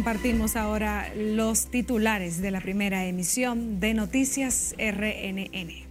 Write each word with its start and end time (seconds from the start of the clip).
compartimos 0.00 0.56
ahora 0.56 1.12
los 1.14 1.66
titulares 1.66 2.40
de 2.40 2.50
la 2.50 2.62
primera 2.62 3.04
emisión 3.04 3.80
de 3.80 3.92
Noticias 3.92 4.74
RNN. 4.78 5.84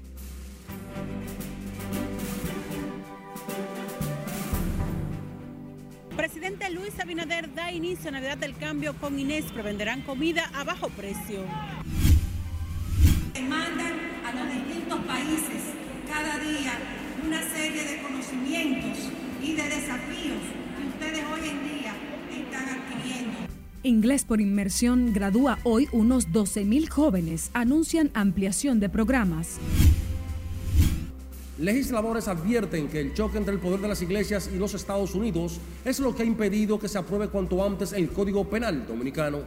Presidente 6.17 6.71
Luis 6.71 6.99
Abinader 6.99 7.53
da 7.53 7.71
inicio 7.71 8.09
a 8.09 8.13
Navidad 8.13 8.39
del 8.39 8.55
Cambio 8.55 8.95
con 8.95 9.19
Inés, 9.19 9.45
venderán 9.53 10.01
comida 10.01 10.49
a 10.55 10.63
bajo 10.63 10.89
precio. 10.89 11.41
Mandan 13.47 13.93
a 14.25 14.31
los 14.33 14.53
distintos 14.55 15.01
países 15.05 15.61
cada 16.11 16.39
día 16.39 16.73
una 17.27 17.43
serie 17.43 17.83
de 17.83 18.01
conocimientos 18.01 18.97
y 19.43 19.53
de 19.53 19.63
desafíos 19.69 20.41
que 20.75 20.87
ustedes 20.87 21.23
hoy 21.31 21.47
en 21.47 21.63
día 21.63 21.93
están 22.31 22.69
adquiriendo. 22.69 23.48
Inglés 23.83 24.25
por 24.25 24.41
Inmersión 24.41 25.13
gradúa 25.13 25.57
hoy 25.63 25.87
unos 25.93 26.29
12.000 26.29 26.89
jóvenes. 26.89 27.49
Anuncian 27.53 28.11
ampliación 28.13 28.79
de 28.81 28.89
programas. 28.89 29.57
Legisladores 31.57 32.27
advierten 32.27 32.89
que 32.89 32.99
el 32.99 33.13
choque 33.13 33.37
entre 33.37 33.53
el 33.53 33.59
poder 33.59 33.79
de 33.79 33.87
las 33.87 34.01
iglesias 34.01 34.49
y 34.53 34.57
los 34.57 34.73
Estados 34.73 35.15
Unidos 35.15 35.59
es 35.85 35.99
lo 35.99 36.13
que 36.15 36.23
ha 36.23 36.25
impedido 36.25 36.79
que 36.79 36.89
se 36.89 36.97
apruebe 36.97 37.29
cuanto 37.29 37.63
antes 37.65 37.93
el 37.93 38.09
Código 38.09 38.49
Penal 38.49 38.85
dominicano. 38.85 39.39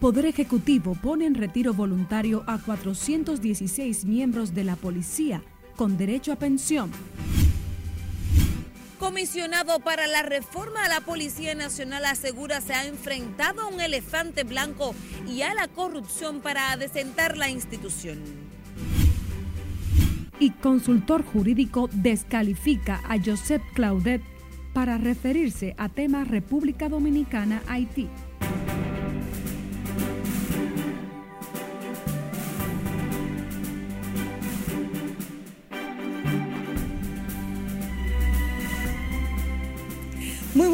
Poder 0.00 0.26
Ejecutivo 0.26 0.96
pone 1.00 1.26
en 1.26 1.34
retiro 1.34 1.74
voluntario 1.74 2.44
a 2.46 2.58
416 2.58 4.04
miembros 4.04 4.54
de 4.54 4.64
la 4.64 4.76
policía 4.76 5.42
con 5.76 5.96
derecho 5.96 6.32
a 6.32 6.36
pensión. 6.36 6.90
Comisionado 8.98 9.78
para 9.78 10.08
la 10.08 10.22
reforma 10.22 10.84
a 10.84 10.88
la 10.88 11.00
Policía 11.00 11.54
Nacional 11.54 12.04
asegura 12.04 12.60
se 12.60 12.74
ha 12.74 12.84
enfrentado 12.84 13.62
a 13.62 13.66
un 13.68 13.80
elefante 13.80 14.42
blanco 14.42 14.92
y 15.26 15.42
a 15.42 15.54
la 15.54 15.68
corrupción 15.68 16.40
para 16.40 16.72
adecentar 16.72 17.36
la 17.36 17.48
institución. 17.48 18.18
Y 20.40 20.50
consultor 20.50 21.24
jurídico 21.24 21.88
descalifica 21.92 23.00
a 23.08 23.16
Joseph 23.24 23.62
Claudet 23.74 24.20
para 24.72 24.98
referirse 24.98 25.76
a 25.78 25.88
tema 25.88 26.24
República 26.24 26.88
Dominicana-Haití. 26.88 28.08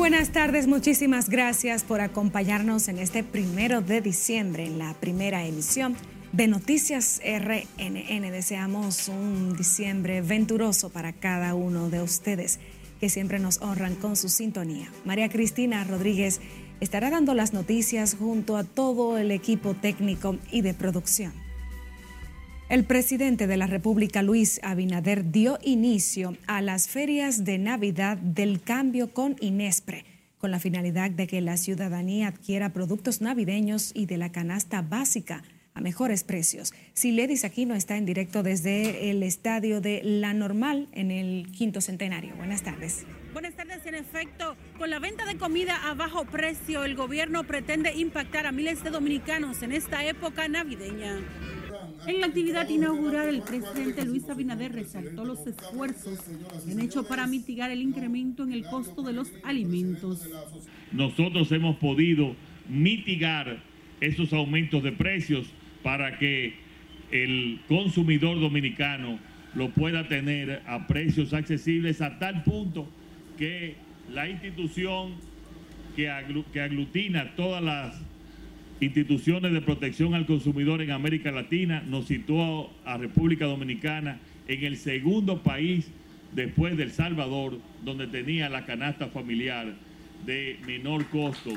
Buenas 0.05 0.33
tardes, 0.33 0.67
muchísimas 0.67 1.31
gracias 1.31 1.83
por 1.83 2.03
acompañarnos 2.03 2.89
en 2.89 2.99
este 2.99 3.25
primero 3.25 3.81
de 3.81 4.03
diciembre, 4.03 4.67
en 4.67 4.79
la 4.79 4.93
primera 4.93 5.47
emisión 5.47 5.97
de 6.31 6.47
Noticias 6.47 7.23
RNN. 7.25 8.31
Deseamos 8.31 9.09
un 9.09 9.57
diciembre 9.57 10.21
venturoso 10.21 10.91
para 10.91 11.15
cada 11.15 11.55
uno 11.55 11.89
de 11.89 12.03
ustedes 12.03 12.61
que 13.01 13.09
siempre 13.09 13.39
nos 13.39 13.63
honran 13.63 13.95
con 13.95 14.17
su 14.17 14.29
sintonía. 14.29 14.93
María 15.07 15.31
Cristina 15.31 15.83
Rodríguez 15.85 16.43
estará 16.81 17.09
dando 17.09 17.33
las 17.33 17.55
noticias 17.55 18.15
junto 18.15 18.59
a 18.59 18.65
todo 18.65 19.17
el 19.17 19.31
equipo 19.31 19.73
técnico 19.73 20.37
y 20.53 20.61
de 20.61 20.75
producción. 20.75 21.44
El 22.70 22.84
presidente 22.84 23.47
de 23.47 23.59
la 23.59 23.67
República, 23.67 24.23
Luis 24.23 24.59
Abinader, 24.62 25.31
dio 25.31 25.59
inicio 25.62 26.39
a 26.47 26.62
las 26.62 26.89
ferias 26.89 27.45
de 27.45 27.59
Navidad 27.59 28.17
del 28.17 28.62
cambio 28.62 29.12
con 29.12 29.37
Inespre, 29.41 30.07
con 30.39 30.51
la 30.51 30.59
finalidad 30.59 31.11
de 31.11 31.27
que 31.27 31.42
la 31.42 31.59
ciudadanía 31.59 32.29
adquiera 32.29 32.73
productos 32.73 33.20
navideños 33.20 33.92
y 33.95 34.07
de 34.07 34.17
la 34.17 34.33
canasta 34.33 34.81
básica 34.81 35.42
a 35.75 35.83
mejores 35.83 36.25
precios. 36.25 36.73
Siledis 36.95 37.45
Aquino 37.45 37.75
está 37.75 37.98
en 37.98 38.07
directo 38.07 38.42
desde 38.42 39.11
el 39.11 39.23
estadio 39.23 39.83
de 39.83 40.01
La 40.02 40.33
Normal 40.33 40.89
en 40.92 41.11
el 41.11 41.51
quinto 41.52 41.83
centenario. 41.83 42.35
Buenas 42.36 42.63
tardes. 42.63 43.05
Buenas 43.35 43.55
tardes. 43.55 43.85
En 43.85 43.95
efecto, 43.95 44.57
con 44.79 44.89
la 44.89 45.01
venta 45.01 45.27
de 45.27 45.36
comida 45.36 45.91
a 45.91 45.92
bajo 45.95 46.25
precio, 46.25 46.85
el 46.85 46.95
gobierno 46.95 47.45
pretende 47.45 47.92
impactar 47.95 48.46
a 48.46 48.52
miles 48.52 48.83
de 48.83 48.91
dominicanos 48.91 49.63
en 49.63 49.73
esta 49.73 50.07
época 50.07 50.48
navideña. 50.48 51.19
En 52.07 52.20
la 52.20 52.27
actividad 52.27 52.69
inaugural, 52.69 53.29
el 53.29 53.42
presidente 53.42 54.05
Luis 54.05 54.29
Abinader 54.29 54.73
resaltó 54.73 55.25
los 55.25 55.47
esfuerzos 55.47 56.20
que 56.65 56.73
han 56.73 56.81
hecho 56.81 57.07
para 57.07 57.27
mitigar 57.27 57.70
el 57.70 57.81
incremento 57.83 58.42
en 58.42 58.53
el 58.53 58.65
costo 58.65 59.03
de 59.03 59.13
los 59.13 59.31
alimentos. 59.42 60.29
Nosotros 60.93 61.51
hemos 61.53 61.77
podido 61.77 62.37
mitigar 62.69 63.63
esos 64.01 64.33
aumentos 64.33 64.83
de 64.83 64.93
precios 64.93 65.47
para 65.83 66.19
que 66.19 66.55
el 67.11 67.61
consumidor 67.69 68.41
dominicano 68.41 69.19
lo 69.55 69.70
pueda 69.70 70.09
tener 70.09 70.63
a 70.67 70.87
precios 70.87 71.33
accesibles 71.33 72.01
a 72.01 72.19
tal 72.19 72.43
punto 72.43 72.89
que 73.39 73.77
la 74.13 74.29
institución 74.29 75.14
que, 75.95 76.11
aglutina 76.11 77.35
todas 77.37 77.63
las 77.63 78.01
instituciones 78.80 79.52
de 79.52 79.61
protección 79.61 80.14
al 80.14 80.27
consumidor 80.27 80.83
en 80.83 80.90
América 80.90 81.30
Latina, 81.30 81.83
nos 81.83 82.07
situó 82.07 82.70
a 82.85 82.96
República 82.96 83.46
Dominicana 83.46 84.20
en 84.48 84.64
el 84.64 84.77
segundo 84.77 85.42
país 85.42 85.86
después 86.35 86.77
del 86.77 86.90
Salvador, 86.90 87.58
donde 87.84 88.07
tenía 88.07 88.48
la 88.48 88.67
canasta 88.67 89.08
familiar 89.08 89.74
de 90.27 90.58
menor 90.67 91.07
costo. 91.07 91.51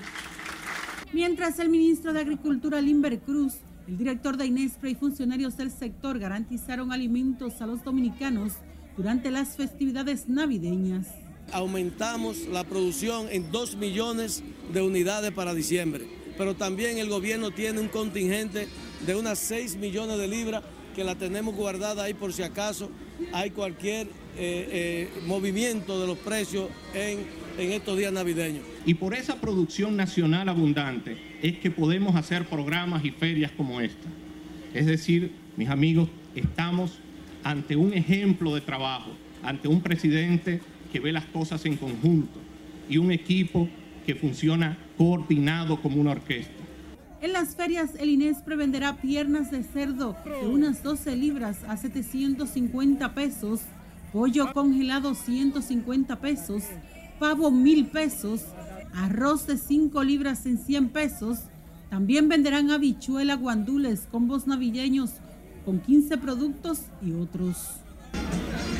Mientras 1.13 1.59
el 1.59 1.69
ministro 1.69 2.13
de 2.13 2.21
Agricultura, 2.21 2.81
Limber 2.81 3.19
Cruz, 3.19 3.55
el 3.87 3.97
director 3.97 4.37
de 4.37 4.45
Inespre 4.45 4.91
y 4.91 4.95
funcionarios 4.95 5.57
del 5.57 5.71
sector 5.71 6.19
garantizaron 6.19 6.91
alimentos 6.91 7.61
a 7.61 7.67
los 7.67 7.83
dominicanos 7.83 8.53
durante 8.95 9.31
las 9.31 9.55
festividades 9.55 10.27
navideñas. 10.27 11.07
Aumentamos 11.53 12.45
la 12.47 12.65
producción 12.65 13.27
en 13.31 13.49
2 13.51 13.77
millones 13.77 14.43
de 14.73 14.81
unidades 14.81 15.31
para 15.31 15.53
diciembre 15.53 16.16
pero 16.37 16.55
también 16.55 16.97
el 16.97 17.09
gobierno 17.09 17.51
tiene 17.51 17.79
un 17.79 17.87
contingente 17.87 18.67
de 19.05 19.15
unas 19.15 19.39
6 19.39 19.77
millones 19.77 20.17
de 20.17 20.27
libras 20.27 20.63
que 20.95 21.03
la 21.03 21.15
tenemos 21.15 21.55
guardada 21.55 22.03
ahí 22.03 22.13
por 22.13 22.33
si 22.33 22.43
acaso 22.43 22.89
hay 23.33 23.51
cualquier 23.51 24.07
eh, 24.07 24.09
eh, 24.37 25.09
movimiento 25.25 25.99
de 25.99 26.07
los 26.07 26.17
precios 26.17 26.69
en, 26.93 27.19
en 27.57 27.71
estos 27.71 27.97
días 27.97 28.11
navideños. 28.11 28.63
Y 28.85 28.93
por 28.93 29.13
esa 29.13 29.39
producción 29.39 29.95
nacional 29.95 30.49
abundante 30.49 31.17
es 31.41 31.57
que 31.59 31.71
podemos 31.71 32.15
hacer 32.15 32.45
programas 32.45 33.03
y 33.05 33.11
ferias 33.11 33.51
como 33.51 33.81
esta. 33.81 34.07
Es 34.73 34.85
decir, 34.85 35.31
mis 35.55 35.69
amigos, 35.69 36.09
estamos 36.35 36.99
ante 37.43 37.75
un 37.75 37.93
ejemplo 37.93 38.53
de 38.53 38.61
trabajo, 38.61 39.11
ante 39.43 39.67
un 39.67 39.81
presidente 39.81 40.61
que 40.91 40.99
ve 40.99 41.11
las 41.11 41.25
cosas 41.25 41.65
en 41.65 41.77
conjunto 41.77 42.39
y 42.89 42.97
un 42.97 43.11
equipo 43.11 43.67
que 44.07 44.15
funciona 44.15 44.77
coordinado 44.97 45.81
como 45.81 45.99
una 45.99 46.11
orquesta. 46.11 46.63
En 47.19 47.33
las 47.33 47.57
ferias, 47.57 47.91
el 47.99 48.09
Inés 48.09 48.37
prevenderá 48.37 48.95
piernas 49.01 49.51
de 49.51 49.63
cerdo 49.63 50.15
de 50.23 50.47
unas 50.47 50.81
12 50.81 51.13
libras 51.17 51.57
a 51.67 51.75
750 51.75 53.13
pesos, 53.13 53.59
pollo 54.13 54.53
congelado 54.53 55.13
150 55.13 56.21
pesos, 56.21 56.63
pavo 57.19 57.51
1000 57.51 57.87
pesos, 57.87 58.45
arroz 58.95 59.45
de 59.45 59.57
5 59.57 60.01
libras 60.05 60.45
en 60.45 60.57
100 60.57 60.89
pesos. 60.89 61.39
También 61.89 62.29
venderán 62.29 62.71
habichuela, 62.71 63.35
guandules, 63.35 64.07
combos 64.09 64.47
navideños 64.47 65.15
con 65.65 65.81
15 65.81 66.17
productos 66.17 66.83
y 67.05 67.11
otros. 67.11 67.81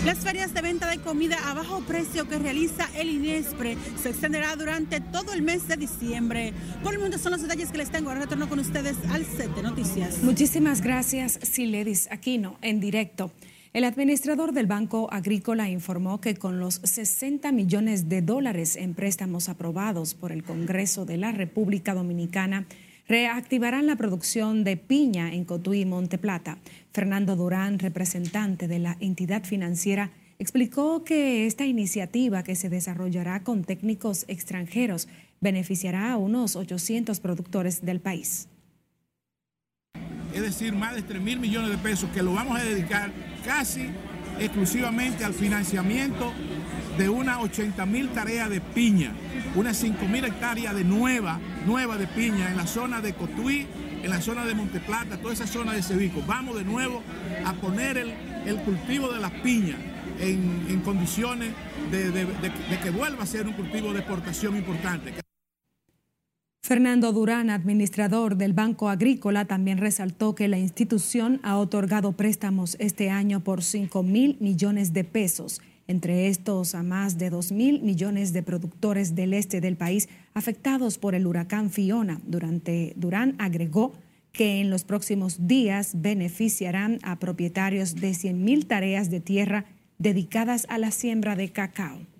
Las 0.07 0.19
ferias 0.19 0.53
de 0.53 0.62
venta 0.62 0.90
de 0.90 1.00
comida 1.00 1.35
a 1.50 1.53
bajo 1.53 1.81
precio 1.81 2.29
que 2.29 2.40
realiza 2.40 2.88
el 2.95 3.09
INESPRE 3.09 3.75
se 4.01 4.12
extenderá 4.12 4.56
durante 4.56 5.01
todo 5.01 5.34
el 5.34 5.41
mes 5.41 5.68
de 5.68 5.75
diciembre. 5.75 6.53
Por 6.81 6.94
el 6.94 7.00
momento 7.00 7.18
son 7.18 7.33
los 7.33 7.42
detalles 7.42 7.74
que 7.74 7.77
les 7.77 7.92
tengo. 7.92 8.07
Ahora 8.07 8.21
retorno 8.21 8.48
con 8.48 8.57
ustedes 8.57 8.95
al 9.12 9.25
set 9.25 9.51
noticias. 9.62 10.24
Muchísimas 10.24 10.80
gracias, 10.80 11.38
Siledis 11.44 12.07
Aquino, 12.09 12.57
en 12.62 12.80
directo. 12.80 13.33
El 13.74 13.83
administrador 13.83 14.54
del 14.54 14.65
Banco 14.65 15.09
Agrícola 15.12 15.69
informó 15.69 16.21
que 16.21 16.36
con 16.36 16.57
los 16.57 16.75
60 16.75 17.51
millones 17.51 18.07
de 18.07 18.21
dólares 18.21 18.77
en 18.77 18.94
préstamos 18.94 19.50
aprobados 19.50 20.13
por 20.13 20.31
el 20.31 20.42
Congreso 20.45 21.03
de 21.03 21.18
la 21.18 21.33
República 21.33 21.94
Dominicana, 21.94 22.65
reactivarán 23.07 23.88
la 23.88 23.95
producción 23.95 24.63
de 24.63 24.77
piña 24.77 25.33
en 25.33 25.45
Cotuí, 25.45 25.86
Monteplata. 25.86 26.57
Fernando 26.92 27.36
Durán, 27.36 27.80
representante 27.80 28.68
de 28.68 28.80
la 28.80 28.98
entidad 29.00 29.44
financiera, 29.44 30.12
explicó 30.39 31.04
que 31.04 31.48
esta 31.48 31.65
iniciativa 31.65 32.44
que 32.44 32.56
se 32.56 32.69
desarrollará 32.69 33.44
con 33.44 33.63
técnicos 33.63 34.25
extranjeros 34.27 35.07
beneficiará 35.39 36.12
a 36.12 36.18
unos 36.18 36.56
800 36.56 37.19
productores 37.19 37.86
del 37.86 38.01
país. 38.01 38.50
Es 40.33 40.42
decir, 40.42 40.74
más 40.74 40.94
de 40.95 41.01
3 41.01 41.21
mil 41.21 41.39
millones 41.39 41.71
de 41.71 41.77
pesos 41.77 42.10
que 42.12 42.21
lo 42.21 42.33
vamos 42.33 42.60
a 42.60 42.63
dedicar 42.63 43.12
casi 43.45 43.88
exclusivamente 44.39 45.25
al 45.25 45.34
financiamiento 45.34 46.34
de 46.98 47.10
unas 47.10 47.38
80 47.38 47.86
mil 47.86 48.10
tareas 48.10 48.50
de 48.50 48.62
piña, 48.62 49.12
unas 49.56 49.78
5 49.78 50.06
mil 50.07 50.25
hectáreas 50.25 50.75
de 50.75 50.84
nueva, 50.84 51.39
nueva 51.66 51.98
de 51.98 52.07
piña 52.07 52.50
en 52.50 52.57
la 52.57 52.66
zona 52.68 53.01
de 53.01 53.13
Cotuí, 53.13 53.68
en 54.04 54.10
la 54.10 54.22
zona 54.22 54.45
de 54.45 54.56
Monteplata, 54.56 55.18
toda 55.18 55.34
esa 55.34 55.48
zona 55.48 55.74
de 55.74 55.84
Cevico. 55.84 56.24
Vamos 56.25 56.57
de 56.57 56.63
nuevo 56.63 57.04
a 57.45 57.54
poner 57.54 57.98
el, 57.98 58.56
cultivo 58.66 59.10
de 59.10 59.19
las 59.19 59.31
piñas 59.31 59.78
en, 60.19 60.81
condiciones 60.84 61.50
de 61.92 62.80
que 62.81 62.89
vuelva 62.89 63.24
a 63.24 63.28
ser 63.28 63.48
un 63.48 63.54
cultivo 63.54 63.94
de 63.94 64.00
exportación 64.00 64.56
importante. 64.56 65.26
Fernando 66.67 67.13
Durán, 67.13 67.49
administrador 67.49 68.35
del 68.35 68.51
Banco 68.51 68.89
Agrícola, 68.89 69.45
también 69.45 69.77
resaltó 69.77 70.35
que 70.35 70.49
la 70.49 70.57
institución 70.57 71.39
ha 71.41 71.57
otorgado 71.57 72.11
préstamos 72.11 72.75
este 72.81 73.09
año 73.09 73.41
por 73.41 73.63
5 73.63 74.03
mil 74.03 74.35
millones 74.41 74.91
de 74.91 75.05
pesos, 75.05 75.61
entre 75.87 76.27
estos 76.27 76.75
a 76.75 76.83
más 76.83 77.17
de 77.17 77.29
2 77.29 77.53
mil 77.53 77.81
millones 77.83 78.33
de 78.33 78.43
productores 78.43 79.15
del 79.15 79.33
este 79.33 79.61
del 79.61 79.77
país 79.77 80.09
afectados 80.33 80.97
por 80.97 81.15
el 81.15 81.25
huracán 81.25 81.69
Fiona. 81.69 82.19
Durante 82.25 82.91
Durán 82.97 83.35
agregó 83.37 83.93
que 84.33 84.59
en 84.59 84.69
los 84.69 84.83
próximos 84.83 85.47
días 85.47 86.01
beneficiarán 86.01 86.99
a 87.01 87.17
propietarios 87.17 87.95
de 87.95 88.13
100 88.13 88.43
mil 88.43 88.65
tareas 88.65 89.09
de 89.09 89.21
tierra 89.21 89.63
dedicadas 89.99 90.65
a 90.67 90.79
la 90.79 90.91
siembra 90.91 91.37
de 91.37 91.49
cacao. 91.49 92.16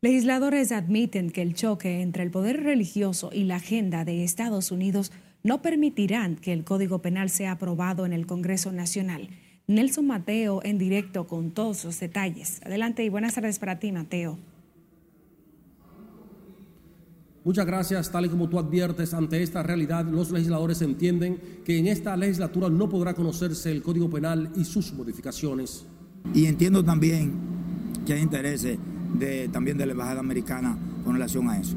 Legisladores 0.00 0.70
admiten 0.70 1.30
que 1.30 1.42
el 1.42 1.54
choque 1.54 2.02
entre 2.02 2.22
el 2.22 2.30
poder 2.30 2.62
religioso 2.62 3.30
y 3.32 3.42
la 3.42 3.56
agenda 3.56 4.04
de 4.04 4.22
Estados 4.22 4.70
Unidos 4.70 5.10
no 5.42 5.60
permitirán 5.60 6.36
que 6.36 6.52
el 6.52 6.62
Código 6.62 7.02
Penal 7.02 7.30
sea 7.30 7.50
aprobado 7.50 8.06
en 8.06 8.12
el 8.12 8.24
Congreso 8.24 8.70
Nacional. 8.70 9.28
Nelson 9.66 10.06
Mateo 10.06 10.60
en 10.62 10.78
directo 10.78 11.26
con 11.26 11.50
todos 11.50 11.84
los 11.84 11.98
detalles. 11.98 12.60
Adelante 12.64 13.02
y 13.02 13.08
buenas 13.08 13.34
tardes 13.34 13.58
para 13.58 13.80
ti, 13.80 13.90
Mateo. 13.90 14.38
Muchas 17.42 17.66
gracias. 17.66 18.12
Tal 18.12 18.26
y 18.26 18.28
como 18.28 18.48
tú 18.48 18.60
adviertes, 18.60 19.12
ante 19.14 19.42
esta 19.42 19.64
realidad, 19.64 20.04
los 20.04 20.30
legisladores 20.30 20.80
entienden 20.80 21.40
que 21.64 21.76
en 21.76 21.88
esta 21.88 22.16
legislatura 22.16 22.68
no 22.68 22.88
podrá 22.88 23.14
conocerse 23.14 23.72
el 23.72 23.82
Código 23.82 24.08
Penal 24.08 24.52
y 24.54 24.64
sus 24.64 24.92
modificaciones. 24.92 25.86
Y 26.32 26.46
entiendo 26.46 26.84
también 26.84 27.32
que 28.06 28.12
hay 28.12 28.22
intereses 28.22 28.78
de, 29.14 29.48
también 29.48 29.78
de 29.78 29.86
la 29.86 29.92
Embajada 29.92 30.20
Americana 30.20 30.78
con 31.04 31.14
relación 31.14 31.48
a 31.48 31.58
eso. 31.58 31.76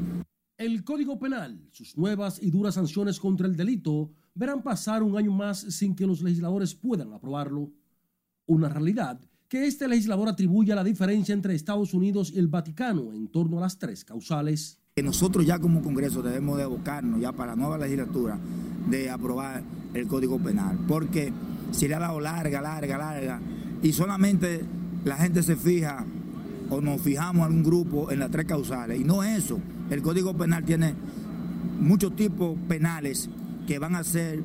El 0.58 0.84
Código 0.84 1.18
Penal, 1.18 1.58
sus 1.72 1.96
nuevas 1.96 2.40
y 2.40 2.50
duras 2.50 2.74
sanciones 2.74 3.18
contra 3.18 3.46
el 3.46 3.56
delito, 3.56 4.12
verán 4.34 4.62
pasar 4.62 5.02
un 5.02 5.16
año 5.16 5.32
más 5.32 5.58
sin 5.58 5.94
que 5.94 6.06
los 6.06 6.22
legisladores 6.22 6.74
puedan 6.74 7.12
aprobarlo. 7.12 7.72
Una 8.46 8.68
realidad 8.68 9.20
que 9.48 9.66
este 9.66 9.88
legislador 9.88 10.28
atribuye 10.28 10.72
a 10.72 10.76
la 10.76 10.84
diferencia 10.84 11.32
entre 11.32 11.54
Estados 11.54 11.94
Unidos 11.94 12.32
y 12.32 12.38
el 12.38 12.48
Vaticano 12.48 13.12
en 13.12 13.28
torno 13.28 13.58
a 13.58 13.62
las 13.62 13.78
tres 13.78 14.04
causales. 14.04 14.78
Que 14.94 15.02
nosotros 15.02 15.44
ya 15.44 15.58
como 15.58 15.82
Congreso 15.82 16.22
debemos 16.22 16.56
de 16.58 16.64
abocarnos 16.64 17.20
ya 17.20 17.32
para 17.32 17.52
la 17.52 17.56
nueva 17.56 17.78
legislatura 17.78 18.38
de 18.88 19.10
aprobar 19.10 19.62
el 19.94 20.06
Código 20.06 20.38
Penal, 20.38 20.78
porque 20.88 21.32
si 21.70 21.88
le 21.88 21.94
ha 21.94 21.98
dado 21.98 22.20
larga, 22.20 22.60
larga, 22.60 22.98
larga, 22.98 23.40
y 23.82 23.92
solamente 23.92 24.64
la 25.04 25.16
gente 25.16 25.42
se 25.42 25.56
fija 25.56 26.04
o 26.72 26.80
nos 26.80 27.02
fijamos 27.02 27.48
en 27.48 27.56
un 27.56 27.62
grupo 27.62 28.10
en 28.10 28.18
las 28.18 28.30
tres 28.30 28.46
causales. 28.46 28.98
Y 28.98 29.04
no 29.04 29.22
eso. 29.22 29.60
El 29.90 30.00
Código 30.00 30.34
Penal 30.34 30.64
tiene 30.64 30.94
muchos 31.80 32.16
tipos 32.16 32.58
penales 32.66 33.28
que 33.66 33.78
van 33.78 33.94
a 33.94 34.02
ser 34.02 34.42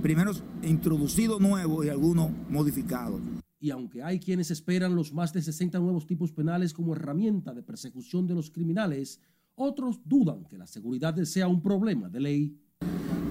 primero 0.00 0.32
introducidos 0.62 1.38
nuevos 1.38 1.84
y 1.84 1.90
algunos 1.90 2.30
modificados. 2.48 3.20
Y 3.60 3.70
aunque 3.70 4.02
hay 4.02 4.18
quienes 4.18 4.50
esperan 4.50 4.94
los 4.94 5.12
más 5.12 5.32
de 5.34 5.42
60 5.42 5.78
nuevos 5.78 6.06
tipos 6.06 6.32
penales 6.32 6.72
como 6.72 6.94
herramienta 6.94 7.52
de 7.52 7.62
persecución 7.62 8.26
de 8.26 8.34
los 8.34 8.50
criminales, 8.50 9.20
otros 9.54 10.00
dudan 10.04 10.44
que 10.44 10.56
la 10.56 10.66
seguridad 10.66 11.14
sea 11.24 11.46
un 11.46 11.62
problema 11.62 12.08
de 12.08 12.20
ley. 12.20 12.60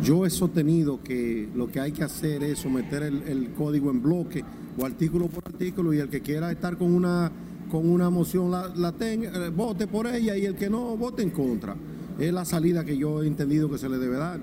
Yo 0.03 0.25
he 0.25 0.30
sostenido 0.30 1.01
que 1.01 1.50
lo 1.56 1.68
que 1.68 1.80
hay 1.80 1.91
que 1.91 2.03
hacer 2.03 2.44
es 2.44 2.59
someter 2.59 3.03
el, 3.03 3.24
el 3.24 3.53
código 3.53 3.89
en 3.89 4.03
bloque 4.03 4.44
o 4.77 4.86
artículo 4.86 5.30
por 5.30 5.48
artículo 5.48 5.94
y 5.94 6.00
el 6.00 6.09
que 6.09 6.21
quiera 6.21 6.51
estar 6.51 6.77
con 6.77 6.94
una 6.94 7.31
con 7.69 7.89
una 7.89 8.09
moción 8.09 8.51
la, 8.51 8.67
la 8.75 8.94
eh, 9.00 9.51
vote 9.56 9.88
por 9.88 10.07
ella 10.07 10.38
y 10.38 10.45
el 10.45 10.56
que 10.56 10.69
no, 10.69 10.97
vote 10.97 11.23
en 11.23 11.31
contra. 11.31 11.75
Es 12.19 12.31
la 12.31 12.45
salida 12.45 12.85
que 12.85 12.97
yo 12.97 13.23
he 13.23 13.27
entendido 13.27 13.69
que 13.69 13.77
se 13.77 13.89
le 13.89 13.97
debe 13.97 14.17
dar. 14.17 14.39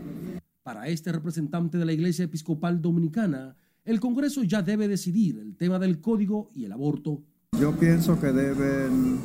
Para 0.62 0.88
este 0.88 1.10
representante 1.10 1.78
de 1.78 1.84
la 1.84 1.92
Iglesia 1.92 2.24
Episcopal 2.24 2.80
Dominicana, 2.80 3.56
el 3.84 3.98
Congreso 3.98 4.44
ya 4.44 4.62
debe 4.62 4.86
decidir 4.86 5.38
el 5.38 5.56
tema 5.56 5.78
del 5.78 6.00
código 6.00 6.50
y 6.54 6.64
el 6.64 6.72
aborto. 6.72 7.22
Yo 7.58 7.72
pienso 7.72 8.20
que 8.20 8.32
deben 8.32 9.18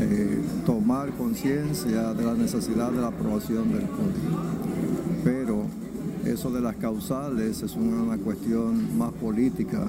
eh, 0.00 0.42
tomar 0.66 1.10
conciencia 1.16 2.12
de 2.14 2.24
la 2.24 2.34
necesidad 2.34 2.92
de 2.92 3.00
la 3.00 3.08
aprobación 3.08 3.72
del 3.72 3.86
código. 3.88 5.22
Pero 5.24 5.66
eso 6.24 6.50
de 6.50 6.60
las 6.60 6.76
causales 6.76 7.62
es 7.62 7.74
una 7.74 8.16
cuestión 8.18 8.96
más 8.98 9.12
política 9.12 9.88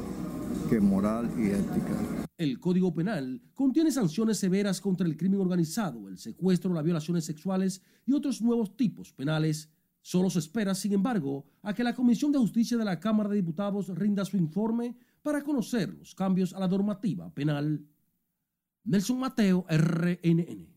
que 0.69 0.79
moral 0.79 1.29
y 1.37 1.47
ética. 1.47 2.22
El 2.37 2.59
Código 2.59 2.93
Penal 2.93 3.41
contiene 3.53 3.91
sanciones 3.91 4.39
severas 4.39 4.81
contra 4.81 5.05
el 5.05 5.15
crimen 5.15 5.39
organizado, 5.39 6.09
el 6.09 6.17
secuestro, 6.17 6.73
las 6.73 6.83
violaciones 6.83 7.25
sexuales 7.25 7.81
y 8.05 8.13
otros 8.13 8.41
nuevos 8.41 8.75
tipos 8.75 9.13
penales. 9.13 9.69
Solo 10.01 10.29
se 10.29 10.39
espera, 10.39 10.73
sin 10.73 10.93
embargo, 10.93 11.45
a 11.61 11.73
que 11.73 11.83
la 11.83 11.93
Comisión 11.93 12.31
de 12.31 12.39
Justicia 12.39 12.77
de 12.77 12.85
la 12.85 12.99
Cámara 12.99 13.29
de 13.29 13.35
Diputados 13.35 13.87
rinda 13.89 14.25
su 14.25 14.37
informe 14.37 14.97
para 15.21 15.43
conocer 15.43 15.93
los 15.93 16.15
cambios 16.15 16.53
a 16.53 16.59
la 16.59 16.67
normativa 16.67 17.33
penal. 17.33 17.85
Nelson 18.83 19.19
Mateo, 19.19 19.65
RNN. 19.69 20.72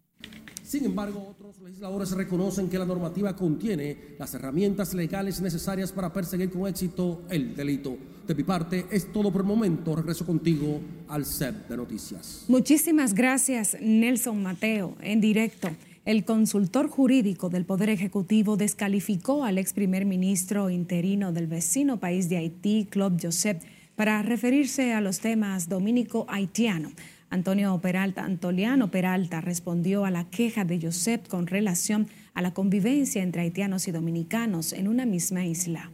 Sin 0.67 0.85
embargo, 0.85 1.29
otros 1.31 1.61
legisladores 1.61 2.11
reconocen 2.11 2.69
que 2.69 2.77
la 2.77 2.85
normativa 2.85 3.37
contiene 3.37 4.17
las 4.19 4.35
herramientas 4.35 4.95
legales 4.95 5.41
necesarias 5.41 5.93
para 5.93 6.13
perseguir 6.13 6.51
con 6.51 6.67
éxito 6.67 7.23
el 7.31 7.55
delito. 7.55 7.97
De 8.27 8.35
mi 8.35 8.43
parte, 8.43 8.85
es 8.91 9.13
todo 9.13 9.31
por 9.31 9.43
el 9.43 9.47
momento. 9.47 9.95
Regreso 9.95 10.27
contigo 10.27 10.81
al 11.07 11.25
set 11.25 11.69
de 11.69 11.77
noticias. 11.77 12.47
Muchísimas 12.49 13.15
gracias, 13.15 13.77
Nelson 13.81 14.43
Mateo, 14.43 14.97
en 15.03 15.21
directo. 15.21 15.69
El 16.05 16.25
consultor 16.25 16.89
jurídico 16.89 17.49
del 17.49 17.65
Poder 17.65 17.89
Ejecutivo 17.89 18.57
descalificó 18.57 19.45
al 19.45 19.59
ex 19.59 19.73
primer 19.73 20.05
ministro 20.05 20.69
interino 20.69 21.33
del 21.33 21.47
vecino 21.47 22.01
país 22.01 22.29
de 22.29 22.39
Haití, 22.39 22.89
Claude 22.91 23.19
Joseph, 23.23 23.63
para 23.95 24.21
referirse 24.23 24.95
a 24.95 25.01
los 25.01 25.21
temas 25.21 25.69
dominico-haitiano. 25.69 26.91
Antonio 27.29 27.79
Peralta, 27.81 28.25
Antoliano 28.25 28.91
Peralta 28.91 29.41
respondió 29.41 30.05
a 30.05 30.11
la 30.11 30.31
queja 30.31 30.65
de 30.65 30.81
Josep 30.81 31.27
con 31.27 31.47
relación 31.47 32.09
a 32.35 32.43
la 32.43 32.55
convivencia 32.55 33.23
entre 33.23 33.43
haitianos 33.43 33.89
y 33.89 33.93
dominicanos 33.93 34.73
en 34.73 34.87
una 34.87 35.07
misma 35.07 35.45
isla. 35.45 35.91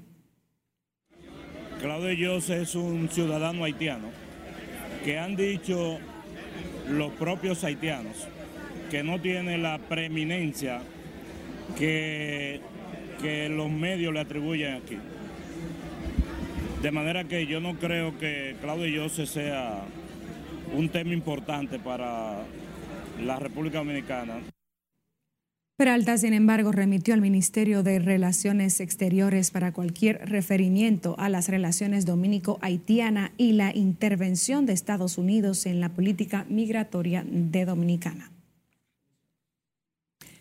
Claudio 1.80 2.34
Josep 2.34 2.62
es 2.62 2.74
un 2.74 3.08
ciudadano 3.08 3.64
haitiano 3.64 4.08
que 5.04 5.18
han 5.18 5.34
dicho 5.34 5.98
los 6.88 7.12
propios 7.12 7.64
haitianos 7.64 8.28
que 8.90 9.02
no 9.02 9.20
tiene 9.20 9.56
la 9.56 9.78
preeminencia 9.78 10.82
que, 11.78 12.60
que 13.20 13.48
los 13.48 13.70
medios 13.70 14.12
le 14.12 14.20
atribuyen 14.20 14.74
aquí. 14.74 14.98
De 16.82 16.90
manera 16.90 17.24
que 17.24 17.46
yo 17.46 17.60
no 17.60 17.74
creo 17.78 18.18
que 18.18 18.54
Claudio 18.60 19.04
José 19.04 19.26
sea 19.26 19.82
un 20.74 20.88
tema 20.88 21.12
importante 21.12 21.78
para 21.78 22.42
la 23.22 23.38
República 23.38 23.78
Dominicana. 23.78 24.40
Peralta, 25.76 26.16
sin 26.16 26.34
embargo, 26.34 26.70
remitió 26.70 27.14
al 27.14 27.20
Ministerio 27.20 27.82
de 27.82 27.98
Relaciones 27.98 28.78
Exteriores 28.78 29.50
para 29.50 29.72
cualquier 29.72 30.28
referimiento 30.28 31.16
a 31.18 31.28
las 31.28 31.48
relaciones 31.48 32.06
dominico-haitiana 32.06 33.32
y 33.36 33.52
la 33.52 33.74
intervención 33.74 34.64
de 34.64 34.74
Estados 34.74 35.18
Unidos 35.18 35.66
en 35.66 35.80
la 35.80 35.88
política 35.88 36.46
migratoria 36.48 37.24
de 37.26 37.64
Dominicana. 37.64 38.30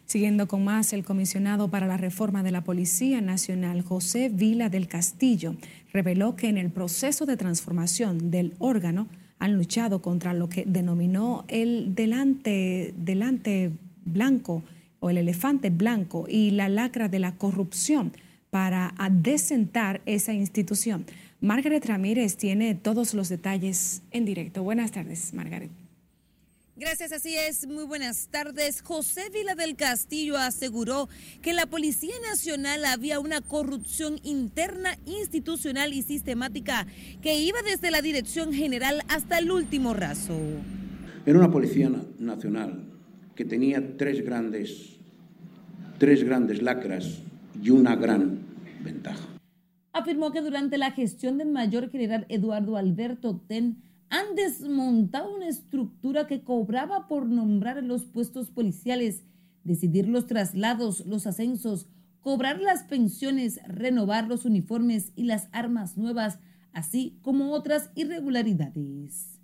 Siguiendo 0.06 0.50
con 0.50 0.66
más, 0.66 0.92
el 0.92 1.06
comisionado 1.06 1.70
para 1.70 1.88
la 1.88 1.96
reforma 1.96 2.44
de 2.44 2.52
la 2.52 2.66
Policía 2.66 3.22
Nacional, 3.22 3.82
José 3.82 4.28
Vila 4.28 4.68
del 4.68 4.90
Castillo, 4.90 5.56
reveló 5.94 6.36
que 6.36 6.50
en 6.50 6.58
el 6.58 6.70
proceso 6.70 7.26
de 7.26 7.38
transformación 7.38 8.30
del 8.30 8.54
órgano 8.60 9.08
han 9.42 9.56
luchado 9.56 10.04
contra 10.04 10.36
lo 10.36 10.50
que 10.50 10.66
denominó 10.68 11.46
el 11.48 11.96
delante, 11.96 12.94
delante 12.96 13.72
blanco 14.06 14.64
o 15.00 15.10
el 15.10 15.18
elefante 15.18 15.72
blanco 15.72 16.28
y 16.30 16.52
la 16.52 16.70
lacra 16.70 17.10
de 17.10 17.18
la 17.18 17.32
corrupción 17.34 18.14
para 18.52 18.94
adecentar 19.00 20.02
esa 20.06 20.32
institución. 20.32 21.06
Margaret 21.42 21.84
Ramírez 21.88 22.38
tiene 22.38 22.76
todos 22.76 23.16
los 23.16 23.30
detalles 23.30 24.04
en 24.12 24.26
directo. 24.26 24.62
Buenas 24.62 24.92
tardes, 24.92 25.34
Margaret. 25.34 25.81
Gracias, 26.82 27.12
así 27.12 27.36
es. 27.36 27.68
Muy 27.68 27.84
buenas 27.84 28.28
tardes. 28.30 28.82
José 28.82 29.30
Vila 29.32 29.54
del 29.54 29.76
Castillo 29.76 30.36
aseguró 30.36 31.10
que 31.44 31.52
en 31.52 31.58
la 31.58 31.68
Policía 31.68 32.16
Nacional 32.28 32.86
había 32.86 33.20
una 33.20 33.40
corrupción 33.40 34.16
interna, 34.24 34.98
institucional 35.06 35.94
y 35.94 36.02
sistemática 36.02 36.88
que 37.22 37.40
iba 37.40 37.60
desde 37.62 37.92
la 37.92 38.02
Dirección 38.02 38.52
General 38.52 39.04
hasta 39.10 39.38
el 39.38 39.52
último 39.52 39.94
raso. 39.94 40.36
Era 41.24 41.38
una 41.38 41.52
policía 41.52 41.92
nacional 42.18 42.84
que 43.36 43.46
tenía 43.46 43.96
tres 43.96 44.26
grandes, 44.26 44.98
tres 46.00 46.24
grandes 46.24 46.64
lacras 46.64 47.20
y 47.62 47.70
una 47.70 47.96
gran 47.96 48.40
ventaja. 48.84 49.28
Afirmó 49.94 50.32
que 50.32 50.42
durante 50.42 50.80
la 50.80 50.90
gestión 50.90 51.38
del 51.38 51.52
mayor 51.52 51.92
general 51.92 52.26
Eduardo 52.28 52.76
Alberto 52.76 53.40
Ten 53.48 53.91
han 54.12 54.36
desmontado 54.36 55.34
una 55.34 55.48
estructura 55.48 56.28
que 56.28 56.44
cobraba 56.44 57.08
por 57.08 57.28
nombrar 57.28 57.82
los 57.82 58.06
puestos 58.06 58.52
policiales, 58.52 59.24
decidir 59.64 60.10
los 60.10 60.28
traslados, 60.28 61.06
los 61.06 61.26
ascensos, 61.26 61.88
cobrar 62.20 62.60
las 62.60 62.84
pensiones, 62.84 63.62
renovar 63.66 64.28
los 64.28 64.44
uniformes 64.44 65.14
y 65.16 65.24
las 65.24 65.48
armas 65.54 65.98
nuevas, 65.98 66.40
así 66.74 67.20
como 67.22 67.54
otras 67.54 67.90
irregularidades. 67.96 69.40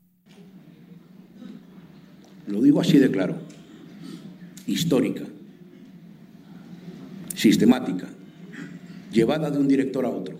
Lo 2.45 2.61
digo 2.61 2.81
así 2.81 2.97
de 2.97 3.09
claro, 3.09 3.37
histórica, 4.67 5.23
sistemática, 7.35 8.09
llevada 9.13 9.49
de 9.49 9.59
un 9.59 9.69
director 9.69 10.05
a 10.05 10.09
otro, 10.09 10.37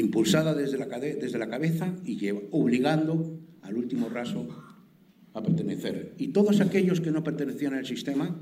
impulsada 0.00 0.54
desde 0.54 0.78
la, 0.78 0.86
desde 0.86 1.38
la 1.38 1.48
cabeza 1.48 1.94
y 2.04 2.18
obligando 2.50 3.40
al 3.62 3.76
último 3.76 4.08
raso 4.08 4.48
a 5.34 5.42
pertenecer. 5.42 6.14
Y 6.18 6.28
todos 6.28 6.60
aquellos 6.60 7.00
que 7.00 7.10
no 7.10 7.22
pertenecían 7.22 7.74
al 7.74 7.86
sistema 7.86 8.36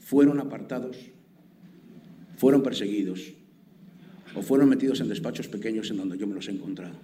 fueron 0.00 0.40
apartados, 0.40 0.96
fueron 2.36 2.62
perseguidos 2.62 3.34
o 4.34 4.42
fueron 4.42 4.68
metidos 4.68 5.00
en 5.00 5.08
despachos 5.08 5.48
pequeños 5.48 5.90
en 5.90 5.98
donde 5.98 6.18
yo 6.18 6.26
me 6.26 6.34
los 6.34 6.48
he 6.48 6.52
encontrado. 6.52 6.94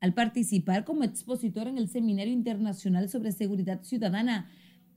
Al 0.00 0.14
participar 0.14 0.84
como 0.84 1.04
expositor 1.04 1.68
en 1.68 1.76
el 1.76 1.88
Seminario 1.88 2.32
Internacional 2.32 3.08
sobre 3.08 3.32
Seguridad 3.32 3.82
Ciudadana, 3.82 4.50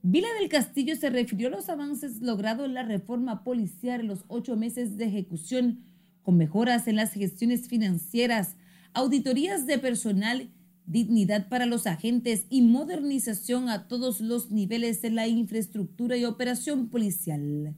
Vila 0.06 0.28
del 0.38 0.48
Castillo 0.48 0.96
se 0.96 1.08
refirió 1.08 1.48
a 1.48 1.50
los 1.50 1.68
avances 1.68 2.20
logrados 2.20 2.66
en 2.66 2.74
la 2.74 2.82
reforma 2.82 3.42
policial 3.42 4.00
en 4.00 4.08
los 4.08 4.24
ocho 4.28 4.56
meses 4.56 4.96
de 4.96 5.06
ejecución, 5.06 5.80
con 6.24 6.36
mejoras 6.38 6.88
en 6.88 6.96
las 6.96 7.12
gestiones 7.12 7.68
financieras, 7.68 8.56
auditorías 8.94 9.66
de 9.66 9.78
personal, 9.78 10.50
dignidad 10.86 11.48
para 11.48 11.66
los 11.66 11.86
agentes 11.86 12.46
y 12.48 12.62
modernización 12.62 13.68
a 13.68 13.86
todos 13.86 14.20
los 14.20 14.50
niveles 14.50 15.02
de 15.02 15.10
la 15.10 15.28
infraestructura 15.28 16.16
y 16.16 16.24
operación 16.24 16.88
policial. 16.88 17.76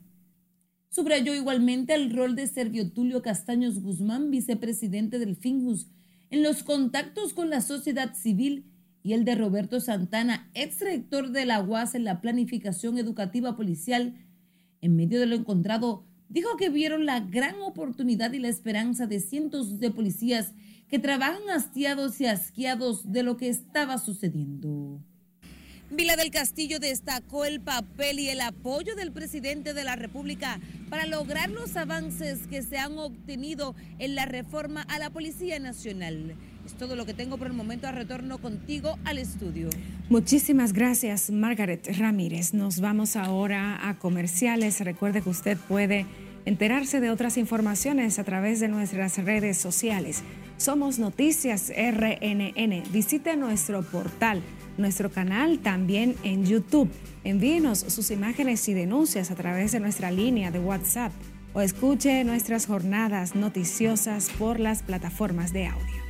Subrayó 0.88 1.34
igualmente 1.34 1.94
el 1.94 2.16
rol 2.16 2.36
de 2.36 2.46
Servio 2.46 2.90
Tulio 2.90 3.20
Castaños 3.20 3.80
Guzmán, 3.80 4.30
vicepresidente 4.30 5.18
del 5.18 5.36
FINJUS, 5.36 5.88
en 6.30 6.42
los 6.42 6.62
contactos 6.62 7.34
con 7.34 7.50
la 7.50 7.60
sociedad 7.60 8.14
civil 8.14 8.72
y 9.02 9.12
el 9.12 9.24
de 9.24 9.34
Roberto 9.34 9.80
Santana, 9.80 10.50
ex 10.54 10.80
rector 10.80 11.30
de 11.30 11.46
la 11.46 11.62
UAS 11.62 11.94
en 11.94 12.04
la 12.04 12.20
planificación 12.20 12.96
educativa 12.98 13.56
policial, 13.56 14.14
en 14.80 14.96
medio 14.96 15.20
de 15.20 15.26
lo 15.26 15.36
encontrado, 15.36 16.06
dijo 16.28 16.56
que 16.56 16.68
vieron 16.68 17.06
la 17.06 17.20
gran 17.20 17.60
oportunidad 17.62 18.32
y 18.32 18.38
la 18.38 18.48
esperanza 18.48 19.06
de 19.06 19.20
cientos 19.20 19.78
de 19.80 19.90
policías 19.90 20.52
que 20.88 20.98
trabajan 20.98 21.50
hastiados 21.50 22.20
y 22.20 22.26
asqueados 22.26 23.12
de 23.12 23.22
lo 23.22 23.36
que 23.36 23.48
estaba 23.48 23.98
sucediendo. 23.98 25.00
Vila 25.90 26.16
del 26.16 26.30
Castillo 26.30 26.80
destacó 26.80 27.44
el 27.44 27.60
papel 27.60 28.18
y 28.18 28.28
el 28.28 28.40
apoyo 28.40 28.96
del 28.96 29.12
presidente 29.12 29.72
de 29.72 29.84
la 29.84 29.94
República 29.94 30.60
para 30.90 31.06
lograr 31.06 31.48
los 31.48 31.76
avances 31.76 32.48
que 32.48 32.62
se 32.62 32.78
han 32.78 32.98
obtenido 32.98 33.76
en 33.98 34.16
la 34.16 34.26
reforma 34.26 34.82
a 34.82 34.98
la 34.98 35.10
Policía 35.10 35.60
Nacional. 35.60 36.34
Es 36.66 36.74
todo 36.74 36.96
lo 36.96 37.06
que 37.06 37.14
tengo 37.14 37.38
por 37.38 37.46
el 37.46 37.52
momento. 37.52 37.86
A 37.86 37.92
retorno 37.92 38.38
contigo 38.38 38.98
al 39.04 39.18
estudio. 39.18 39.70
Muchísimas 40.08 40.72
gracias, 40.72 41.30
Margaret 41.30 41.96
Ramírez. 41.96 42.54
Nos 42.54 42.80
vamos 42.80 43.14
ahora 43.14 43.88
a 43.88 43.94
comerciales. 44.00 44.80
Recuerde 44.80 45.22
que 45.22 45.28
usted 45.28 45.56
puede 45.56 46.06
enterarse 46.44 47.00
de 47.00 47.10
otras 47.10 47.36
informaciones 47.36 48.18
a 48.18 48.24
través 48.24 48.58
de 48.58 48.66
nuestras 48.66 49.16
redes 49.18 49.58
sociales. 49.58 50.24
Somos 50.56 50.98
Noticias 50.98 51.70
RNN. 51.70 52.82
Visite 52.92 53.36
nuestro 53.36 53.82
portal, 53.82 54.42
nuestro 54.76 55.08
canal 55.10 55.60
también 55.60 56.16
en 56.24 56.46
YouTube. 56.46 56.90
Envíenos 57.22 57.78
sus 57.78 58.10
imágenes 58.10 58.68
y 58.68 58.74
denuncias 58.74 59.30
a 59.30 59.36
través 59.36 59.70
de 59.70 59.78
nuestra 59.78 60.10
línea 60.10 60.50
de 60.50 60.58
WhatsApp 60.58 61.12
o 61.54 61.60
escuche 61.60 62.24
nuestras 62.24 62.66
jornadas 62.66 63.36
noticiosas 63.36 64.30
por 64.36 64.58
las 64.58 64.82
plataformas 64.82 65.52
de 65.52 65.68
audio. 65.68 66.05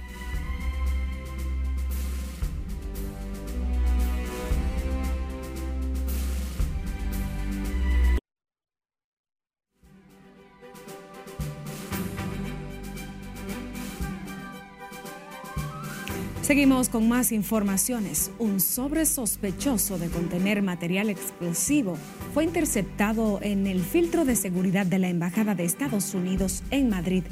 Seguimos 16.57 16.89
con 16.89 17.07
más 17.07 17.33
informaciones. 17.33 18.31
Un 18.39 18.61
sobre 18.61 19.05
sospechoso 19.05 19.99
de 19.99 20.09
contener 20.09 20.63
material 20.63 21.11
explosivo 21.11 21.99
fue 22.33 22.45
interceptado 22.45 23.41
en 23.43 23.67
el 23.67 23.83
filtro 23.83 24.25
de 24.25 24.37
seguridad 24.37 24.87
de 24.87 24.99
la 24.99 25.11
Embajada 25.11 25.55
de 25.55 25.65
Estados 25.65 26.15
Unidos 26.15 26.63
en 26.71 26.89
Madrid. 26.89 27.25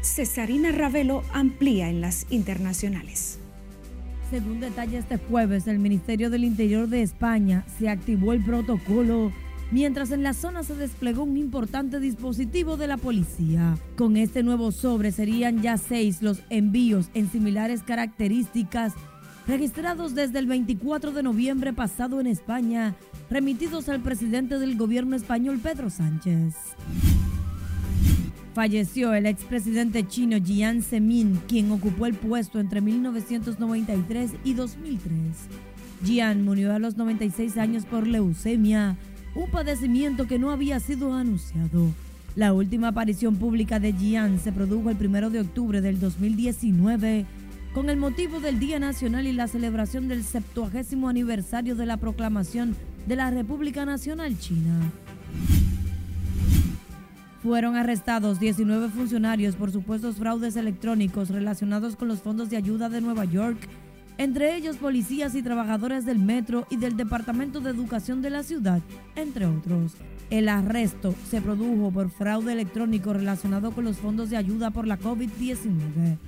Cesarina 0.00 0.72
Ravelo 0.72 1.24
amplía 1.34 1.90
en 1.90 2.00
las 2.00 2.24
internacionales. 2.30 3.38
Según 4.30 4.60
detalla 4.60 4.98
este 4.98 5.18
jueves, 5.18 5.66
el 5.66 5.78
Ministerio 5.78 6.30
del 6.30 6.44
Interior 6.44 6.88
de 6.88 7.02
España 7.02 7.66
se 7.78 7.90
activó 7.90 8.32
el 8.32 8.42
protocolo 8.42 9.30
mientras 9.70 10.10
en 10.10 10.22
la 10.22 10.34
zona 10.34 10.62
se 10.62 10.74
desplegó 10.74 11.24
un 11.24 11.36
importante 11.36 12.00
dispositivo 12.00 12.76
de 12.76 12.86
la 12.86 12.96
policía. 12.96 13.76
Con 13.96 14.16
este 14.16 14.42
nuevo 14.42 14.72
sobre 14.72 15.12
serían 15.12 15.62
ya 15.62 15.76
seis 15.76 16.22
los 16.22 16.42
envíos 16.50 17.10
en 17.14 17.30
similares 17.30 17.82
características 17.82 18.94
registrados 19.46 20.14
desde 20.14 20.38
el 20.38 20.46
24 20.46 21.12
de 21.12 21.22
noviembre 21.22 21.72
pasado 21.72 22.20
en 22.20 22.26
España, 22.26 22.94
remitidos 23.28 23.88
al 23.88 24.00
presidente 24.00 24.58
del 24.58 24.76
gobierno 24.76 25.16
español 25.16 25.58
Pedro 25.60 25.90
Sánchez. 25.90 26.54
Falleció 28.54 29.14
el 29.14 29.26
expresidente 29.26 30.06
chino 30.06 30.36
Jiang 30.38 30.82
Zemin, 30.82 31.40
quien 31.48 31.70
ocupó 31.72 32.06
el 32.06 32.14
puesto 32.14 32.60
entre 32.60 32.80
1993 32.80 34.32
y 34.44 34.54
2003. 34.54 35.10
Jiang 36.04 36.44
murió 36.44 36.74
a 36.74 36.78
los 36.78 36.96
96 36.96 37.56
años 37.58 37.84
por 37.84 38.06
leucemia 38.06 38.96
un 39.34 39.50
padecimiento 39.50 40.26
que 40.26 40.38
no 40.38 40.50
había 40.50 40.80
sido 40.80 41.14
anunciado. 41.14 41.88
La 42.36 42.52
última 42.52 42.88
aparición 42.88 43.36
pública 43.36 43.80
de 43.80 43.92
Jian 43.92 44.38
se 44.38 44.52
produjo 44.52 44.90
el 44.90 44.96
1 44.96 45.30
de 45.30 45.40
octubre 45.40 45.80
del 45.80 45.98
2019 45.98 47.26
con 47.74 47.88
el 47.88 47.96
motivo 47.96 48.40
del 48.40 48.58
Día 48.58 48.78
Nacional 48.78 49.26
y 49.26 49.32
la 49.32 49.48
celebración 49.48 50.08
del 50.08 50.24
70 50.24 51.08
aniversario 51.08 51.76
de 51.76 51.86
la 51.86 51.96
proclamación 51.96 52.76
de 53.06 53.16
la 53.16 53.30
República 53.30 53.84
Nacional 53.84 54.38
China. 54.38 54.92
Fueron 57.42 57.76
arrestados 57.76 58.38
19 58.38 58.90
funcionarios 58.90 59.56
por 59.56 59.72
supuestos 59.72 60.16
fraudes 60.16 60.56
electrónicos 60.56 61.30
relacionados 61.30 61.96
con 61.96 62.08
los 62.08 62.20
fondos 62.20 62.50
de 62.50 62.58
ayuda 62.58 62.88
de 62.88 63.00
Nueva 63.00 63.24
York 63.24 63.58
entre 64.20 64.54
ellos 64.54 64.76
policías 64.76 65.34
y 65.34 65.42
trabajadores 65.42 66.04
del 66.04 66.18
metro 66.18 66.66
y 66.68 66.76
del 66.76 66.94
Departamento 66.94 67.60
de 67.60 67.70
Educación 67.70 68.20
de 68.20 68.28
la 68.28 68.42
ciudad, 68.42 68.82
entre 69.16 69.46
otros. 69.46 69.94
El 70.28 70.50
arresto 70.50 71.14
se 71.30 71.40
produjo 71.40 71.90
por 71.90 72.10
fraude 72.10 72.52
electrónico 72.52 73.14
relacionado 73.14 73.70
con 73.70 73.86
los 73.86 73.96
fondos 73.96 74.28
de 74.28 74.36
ayuda 74.36 74.72
por 74.72 74.86
la 74.86 74.98
COVID-19. 74.98 76.18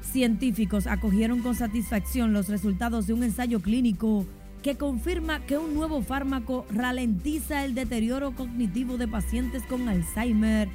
Científicos 0.00 0.86
acogieron 0.86 1.40
con 1.42 1.54
satisfacción 1.54 2.32
los 2.32 2.48
resultados 2.48 3.06
de 3.06 3.12
un 3.12 3.22
ensayo 3.22 3.60
clínico 3.60 4.24
que 4.62 4.76
confirma 4.76 5.40
que 5.40 5.58
un 5.58 5.74
nuevo 5.74 6.00
fármaco 6.00 6.64
ralentiza 6.70 7.66
el 7.66 7.74
deterioro 7.74 8.34
cognitivo 8.34 8.96
de 8.96 9.08
pacientes 9.08 9.62
con 9.64 9.86
Alzheimer, 9.86 10.70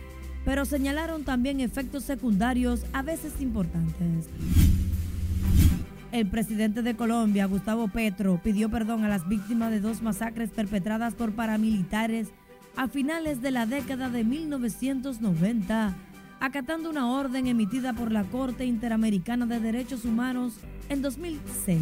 pero 0.46 0.64
señalaron 0.66 1.24
también 1.24 1.60
efectos 1.60 2.04
secundarios 2.04 2.86
a 2.94 3.02
veces 3.02 3.42
importantes. 3.42 4.30
El 6.14 6.28
presidente 6.28 6.84
de 6.84 6.96
Colombia, 6.96 7.48
Gustavo 7.48 7.88
Petro, 7.88 8.40
pidió 8.44 8.70
perdón 8.70 9.04
a 9.04 9.10
las 9.10 9.28
víctimas 9.28 9.72
de 9.72 9.80
dos 9.80 10.04
masacres 10.04 10.52
perpetradas 10.52 11.16
por 11.16 11.32
paramilitares 11.32 12.28
a 12.76 12.88
finales 12.88 13.42
de 13.42 13.50
la 13.50 13.66
década 13.66 14.12
de 14.12 14.24
1990, 14.24 15.96
acatando 16.40 16.92
una 16.92 17.10
orden 17.10 17.48
emitida 17.48 17.94
por 17.94 18.12
la 18.12 18.26
Corte 18.26 18.64
Interamericana 18.64 19.48
de 19.48 19.60
Derechos 19.60 20.06
Humanos 20.06 20.54
en 20.90 21.02
2006. 21.02 21.80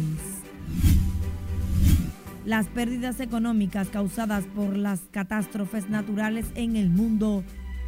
Las 2.46 2.68
pérdidas 2.68 3.20
económicas 3.20 3.90
causadas 3.90 4.44
por 4.46 4.78
las 4.78 5.00
catástrofes 5.10 5.90
naturales 5.90 6.46
en 6.54 6.76
el 6.76 6.88
mundo 6.88 7.44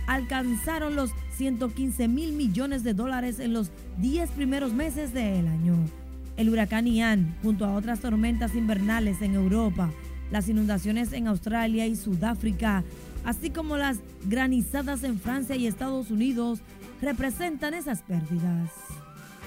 alcanzaron 0.06 0.94
los 0.94 1.10
115 1.38 2.06
mil 2.06 2.34
millones 2.34 2.84
de 2.84 2.92
dólares 2.92 3.40
en 3.40 3.54
los 3.54 3.70
10 3.96 4.28
primeros 4.32 4.74
meses 4.74 5.14
del 5.14 5.48
año 5.48 6.03
el 6.36 6.48
huracán 6.48 6.86
Ian, 6.86 7.34
junto 7.42 7.64
a 7.64 7.74
otras 7.74 8.00
tormentas 8.00 8.54
invernales 8.54 9.22
en 9.22 9.34
Europa, 9.34 9.90
las 10.30 10.48
inundaciones 10.48 11.12
en 11.12 11.28
Australia 11.28 11.86
y 11.86 11.96
Sudáfrica, 11.96 12.82
así 13.24 13.50
como 13.50 13.76
las 13.76 13.98
granizadas 14.24 15.04
en 15.04 15.18
Francia 15.18 15.56
y 15.56 15.66
Estados 15.66 16.10
Unidos, 16.10 16.60
representan 17.00 17.74
esas 17.74 18.02
pérdidas. 18.02 18.70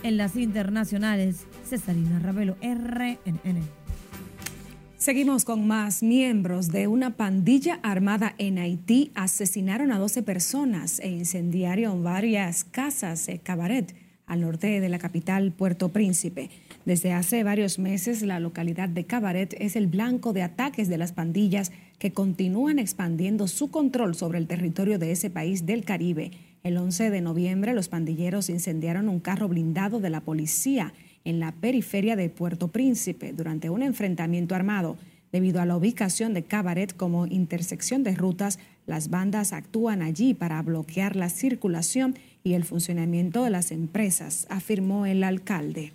En 0.03 0.17
las 0.17 0.35
internacionales, 0.35 1.45
Cesarina 1.65 2.19
Ravelo, 2.19 2.55
RNN. 2.61 3.61
Seguimos 4.97 5.45
con 5.45 5.67
más. 5.67 6.03
Miembros 6.03 6.69
de 6.69 6.87
una 6.87 7.15
pandilla 7.15 7.79
armada 7.83 8.35
en 8.37 8.57
Haití 8.57 9.11
asesinaron 9.15 9.91
a 9.91 9.99
12 9.99 10.23
personas 10.23 10.99
e 10.99 11.09
incendiaron 11.09 12.03
varias 12.03 12.63
casas 12.63 13.25
de 13.25 13.39
cabaret 13.39 13.95
al 14.25 14.41
norte 14.41 14.79
de 14.79 14.89
la 14.89 14.99
capital 14.99 15.51
Puerto 15.51 15.89
Príncipe. 15.89 16.49
Desde 16.87 17.11
hace 17.11 17.43
varios 17.43 17.79
meses, 17.79 18.21
la 18.21 18.39
localidad 18.39 18.87
de 18.87 19.03
Cabaret 19.03 19.53
es 19.59 19.75
el 19.75 19.87
blanco 19.87 20.31
de 20.31 20.41
ataques 20.41 20.87
de 20.87 20.97
las 20.97 21.11
pandillas 21.11 21.73
que 21.99 22.13
continúan 22.13 22.79
expandiendo 22.79 23.49
su 23.49 23.69
control 23.69 24.15
sobre 24.15 24.37
el 24.37 24.47
territorio 24.47 24.97
de 24.97 25.11
ese 25.11 25.29
país 25.29 25.65
del 25.65 25.83
Caribe. 25.83 26.31
El 26.63 26.77
11 26.77 27.09
de 27.09 27.19
noviembre, 27.19 27.73
los 27.73 27.89
pandilleros 27.89 28.49
incendiaron 28.49 29.09
un 29.09 29.19
carro 29.19 29.49
blindado 29.49 29.99
de 29.99 30.09
la 30.09 30.21
policía 30.21 30.93
en 31.25 31.41
la 31.41 31.51
periferia 31.51 32.15
de 32.15 32.29
Puerto 32.29 32.69
Príncipe 32.69 33.33
durante 33.33 33.69
un 33.69 33.83
enfrentamiento 33.83 34.55
armado. 34.55 34.95
Debido 35.33 35.59
a 35.59 35.65
la 35.65 35.75
ubicación 35.75 36.33
de 36.33 36.43
Cabaret 36.43 36.95
como 36.95 37.27
intersección 37.27 38.03
de 38.03 38.15
rutas, 38.15 38.59
las 38.85 39.09
bandas 39.09 39.51
actúan 39.51 40.01
allí 40.01 40.33
para 40.33 40.61
bloquear 40.61 41.17
la 41.17 41.27
circulación 41.27 42.15
y 42.45 42.53
el 42.53 42.63
funcionamiento 42.63 43.43
de 43.43 43.49
las 43.49 43.73
empresas, 43.73 44.47
afirmó 44.49 45.05
el 45.05 45.25
alcalde. 45.25 45.91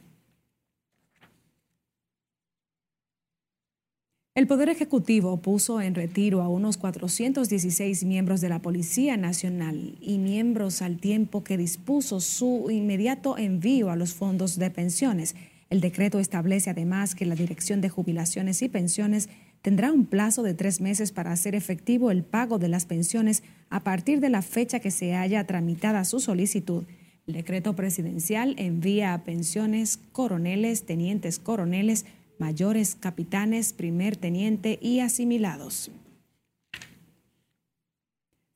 El 4.34 4.46
Poder 4.46 4.70
Ejecutivo 4.70 5.42
puso 5.42 5.82
en 5.82 5.94
retiro 5.94 6.40
a 6.40 6.48
unos 6.48 6.78
416 6.78 8.04
miembros 8.04 8.40
de 8.40 8.48
la 8.48 8.62
Policía 8.62 9.18
Nacional 9.18 9.98
y 10.00 10.16
miembros 10.16 10.80
al 10.80 10.96
tiempo 10.96 11.44
que 11.44 11.58
dispuso 11.58 12.18
su 12.18 12.70
inmediato 12.70 13.36
envío 13.36 13.90
a 13.90 13.96
los 13.96 14.14
fondos 14.14 14.58
de 14.58 14.70
pensiones. 14.70 15.36
El 15.68 15.82
decreto 15.82 16.18
establece 16.18 16.70
además 16.70 17.14
que 17.14 17.26
la 17.26 17.34
Dirección 17.34 17.82
de 17.82 17.90
Jubilaciones 17.90 18.62
y 18.62 18.70
Pensiones 18.70 19.28
tendrá 19.60 19.92
un 19.92 20.06
plazo 20.06 20.42
de 20.42 20.54
tres 20.54 20.80
meses 20.80 21.12
para 21.12 21.30
hacer 21.30 21.54
efectivo 21.54 22.10
el 22.10 22.24
pago 22.24 22.58
de 22.58 22.68
las 22.68 22.86
pensiones 22.86 23.42
a 23.68 23.84
partir 23.84 24.20
de 24.20 24.30
la 24.30 24.40
fecha 24.40 24.80
que 24.80 24.90
se 24.90 25.14
haya 25.14 25.46
tramitada 25.46 26.06
su 26.06 26.20
solicitud. 26.20 26.84
El 27.26 27.34
decreto 27.34 27.76
presidencial 27.76 28.54
envía 28.56 29.12
a 29.12 29.24
pensiones 29.24 29.98
coroneles, 30.10 30.86
tenientes 30.86 31.38
coroneles, 31.38 32.06
mayores, 32.42 32.96
capitanes, 32.96 33.72
primer 33.72 34.16
teniente 34.16 34.76
y 34.82 34.98
asimilados. 34.98 35.92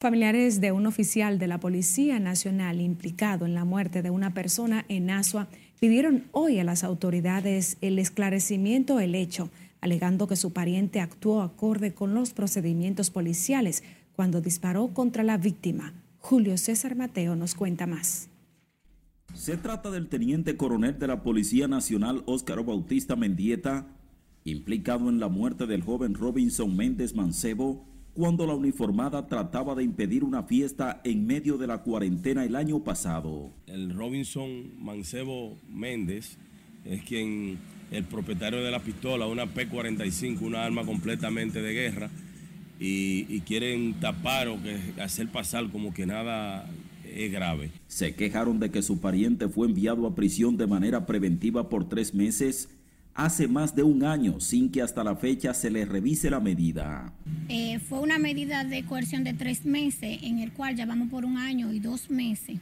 Familiares 0.00 0.60
de 0.60 0.72
un 0.72 0.86
oficial 0.86 1.38
de 1.38 1.46
la 1.46 1.60
Policía 1.60 2.18
Nacional 2.18 2.80
implicado 2.80 3.46
en 3.46 3.54
la 3.54 3.64
muerte 3.64 4.02
de 4.02 4.10
una 4.10 4.34
persona 4.34 4.84
en 4.88 5.08
Asua 5.10 5.46
pidieron 5.78 6.24
hoy 6.32 6.58
a 6.58 6.64
las 6.64 6.82
autoridades 6.82 7.76
el 7.80 8.00
esclarecimiento 8.00 8.96
del 8.96 9.14
hecho, 9.14 9.50
alegando 9.80 10.26
que 10.26 10.34
su 10.34 10.52
pariente 10.52 11.00
actuó 11.00 11.40
acorde 11.42 11.94
con 11.94 12.12
los 12.12 12.32
procedimientos 12.32 13.10
policiales 13.10 13.84
cuando 14.16 14.40
disparó 14.40 14.88
contra 14.88 15.22
la 15.22 15.38
víctima. 15.38 15.94
Julio 16.18 16.58
César 16.58 16.96
Mateo 16.96 17.36
nos 17.36 17.54
cuenta 17.54 17.86
más. 17.86 18.28
Se 19.36 19.58
trata 19.58 19.90
del 19.90 20.08
teniente 20.08 20.56
coronel 20.56 20.98
de 20.98 21.06
la 21.06 21.22
Policía 21.22 21.68
Nacional 21.68 22.22
Óscar 22.24 22.64
Bautista 22.64 23.16
Mendieta, 23.16 23.86
implicado 24.44 25.10
en 25.10 25.20
la 25.20 25.28
muerte 25.28 25.66
del 25.66 25.82
joven 25.82 26.14
Robinson 26.14 26.74
Méndez 26.74 27.14
Mancebo 27.14 27.84
cuando 28.14 28.46
la 28.46 28.54
uniformada 28.54 29.28
trataba 29.28 29.74
de 29.74 29.84
impedir 29.84 30.24
una 30.24 30.44
fiesta 30.44 31.02
en 31.04 31.26
medio 31.26 31.58
de 31.58 31.66
la 31.66 31.82
cuarentena 31.82 32.44
el 32.44 32.56
año 32.56 32.82
pasado. 32.82 33.50
El 33.66 33.94
Robinson 33.94 34.82
Mancebo 34.82 35.58
Méndez 35.68 36.38
es 36.86 37.02
quien, 37.02 37.58
el 37.90 38.04
propietario 38.04 38.64
de 38.64 38.70
la 38.70 38.80
pistola, 38.80 39.26
una 39.26 39.52
P-45, 39.52 40.40
una 40.40 40.64
arma 40.64 40.86
completamente 40.86 41.60
de 41.60 41.74
guerra, 41.74 42.10
y, 42.80 43.26
y 43.28 43.42
quieren 43.42 44.00
tapar 44.00 44.48
o 44.48 44.62
que 44.62 45.00
hacer 45.00 45.28
pasar 45.28 45.70
como 45.70 45.92
que 45.92 46.06
nada 46.06 46.66
es 47.16 47.32
grave. 47.32 47.70
Se 47.86 48.14
quejaron 48.14 48.60
de 48.60 48.70
que 48.70 48.82
su 48.82 49.00
pariente 49.00 49.48
fue 49.48 49.66
enviado 49.66 50.06
a 50.06 50.14
prisión 50.14 50.56
de 50.56 50.66
manera 50.66 51.06
preventiva 51.06 51.68
por 51.68 51.88
tres 51.88 52.14
meses 52.14 52.68
hace 53.16 53.48
más 53.48 53.74
de 53.74 53.82
un 53.82 54.04
año 54.04 54.40
sin 54.40 54.70
que 54.70 54.82
hasta 54.82 55.02
la 55.02 55.16
fecha 55.16 55.54
se 55.54 55.70
le 55.70 55.84
revise 55.84 56.30
la 56.30 56.40
medida. 56.40 57.12
Eh, 57.48 57.78
fue 57.78 58.00
una 58.00 58.18
medida 58.18 58.64
de 58.64 58.84
coerción 58.84 59.24
de 59.24 59.32
tres 59.32 59.64
meses 59.64 60.18
en 60.22 60.38
el 60.38 60.52
cual 60.52 60.76
ya 60.76 60.86
vamos 60.86 61.08
por 61.08 61.24
un 61.24 61.38
año 61.38 61.72
y 61.72 61.80
dos 61.80 62.10
meses, 62.10 62.58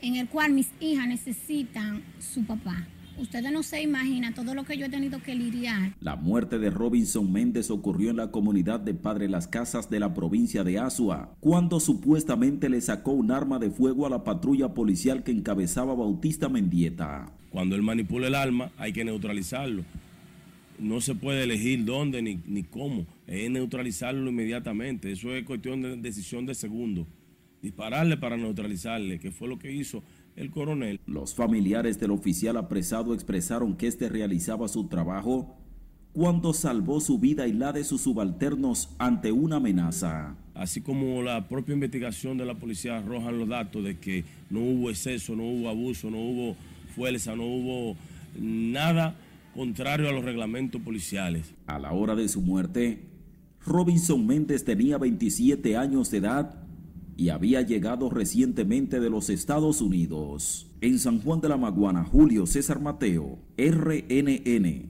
en 0.00 0.16
el 0.16 0.28
cual 0.28 0.52
mis 0.52 0.68
hijas 0.80 1.08
necesitan 1.08 2.02
su 2.20 2.44
papá. 2.44 2.86
Ustedes 3.18 3.52
no 3.52 3.62
se 3.62 3.82
imaginan 3.82 4.34
todo 4.34 4.54
lo 4.54 4.64
que 4.64 4.78
yo 4.78 4.86
he 4.86 4.88
tenido 4.88 5.22
que 5.22 5.34
lidiar. 5.34 5.94
La 6.00 6.16
muerte 6.16 6.58
de 6.58 6.70
Robinson 6.70 7.30
Méndez 7.30 7.70
ocurrió 7.70 8.10
en 8.10 8.16
la 8.16 8.30
comunidad 8.30 8.80
de 8.80 8.94
Padre 8.94 9.28
Las 9.28 9.46
Casas 9.46 9.90
de 9.90 10.00
la 10.00 10.14
provincia 10.14 10.64
de 10.64 10.78
Asua, 10.78 11.34
cuando 11.40 11.80
supuestamente 11.80 12.68
le 12.68 12.80
sacó 12.80 13.12
un 13.12 13.30
arma 13.30 13.58
de 13.58 13.70
fuego 13.70 14.06
a 14.06 14.10
la 14.10 14.24
patrulla 14.24 14.74
policial 14.74 15.22
que 15.22 15.32
encabezaba 15.32 15.94
Bautista 15.94 16.48
Mendieta. 16.48 17.30
Cuando 17.50 17.76
él 17.76 17.82
manipula 17.82 18.28
el 18.28 18.34
arma, 18.34 18.70
hay 18.78 18.92
que 18.92 19.04
neutralizarlo. 19.04 19.84
No 20.78 21.00
se 21.00 21.14
puede 21.14 21.42
elegir 21.44 21.84
dónde 21.84 22.22
ni, 22.22 22.40
ni 22.46 22.62
cómo, 22.62 23.06
es 23.26 23.50
neutralizarlo 23.50 24.30
inmediatamente. 24.30 25.12
Eso 25.12 25.34
es 25.34 25.44
cuestión 25.44 25.82
de 25.82 25.96
decisión 25.96 26.46
de 26.46 26.54
segundo. 26.54 27.06
Dispararle 27.60 28.16
para 28.16 28.38
neutralizarle, 28.38 29.18
que 29.18 29.30
fue 29.30 29.46
lo 29.46 29.58
que 29.58 29.70
hizo 29.70 30.02
el 30.36 30.50
coronel. 30.50 31.00
Los 31.06 31.34
familiares 31.34 31.98
del 31.98 32.10
oficial 32.10 32.56
apresado 32.56 33.14
expresaron 33.14 33.76
que 33.76 33.86
éste 33.86 34.08
realizaba 34.08 34.68
su 34.68 34.88
trabajo 34.88 35.56
cuando 36.12 36.52
salvó 36.52 37.00
su 37.00 37.18
vida 37.18 37.46
y 37.46 37.52
la 37.52 37.72
de 37.72 37.84
sus 37.84 38.02
subalternos 38.02 38.90
ante 38.98 39.32
una 39.32 39.56
amenaza. 39.56 40.34
Así 40.54 40.80
como 40.80 41.22
la 41.22 41.48
propia 41.48 41.74
investigación 41.74 42.36
de 42.36 42.44
la 42.44 42.54
policía 42.54 42.98
arroja 42.98 43.30
los 43.30 43.48
datos 43.48 43.84
de 43.84 43.98
que 43.98 44.24
no 44.50 44.60
hubo 44.60 44.90
exceso, 44.90 45.36
no 45.36 45.44
hubo 45.44 45.68
abuso, 45.68 46.10
no 46.10 46.18
hubo 46.18 46.56
fuerza, 46.94 47.36
no 47.36 47.44
hubo 47.44 47.96
nada 48.38 49.14
contrario 49.54 50.08
a 50.08 50.12
los 50.12 50.24
reglamentos 50.24 50.80
policiales. 50.82 51.54
A 51.66 51.78
la 51.78 51.92
hora 51.92 52.14
de 52.14 52.28
su 52.28 52.40
muerte, 52.40 53.04
Robinson 53.64 54.26
Méndez 54.26 54.64
tenía 54.64 54.98
27 54.98 55.76
años 55.76 56.10
de 56.10 56.18
edad 56.18 56.59
y 57.20 57.28
había 57.28 57.60
llegado 57.60 58.08
recientemente 58.08 58.98
de 58.98 59.10
los 59.10 59.28
Estados 59.28 59.82
Unidos. 59.82 60.72
En 60.80 60.98
San 60.98 61.20
Juan 61.20 61.42
de 61.42 61.50
la 61.50 61.58
Maguana, 61.58 62.02
Julio 62.02 62.46
César 62.46 62.80
Mateo, 62.80 63.38
RNN. 63.58 64.88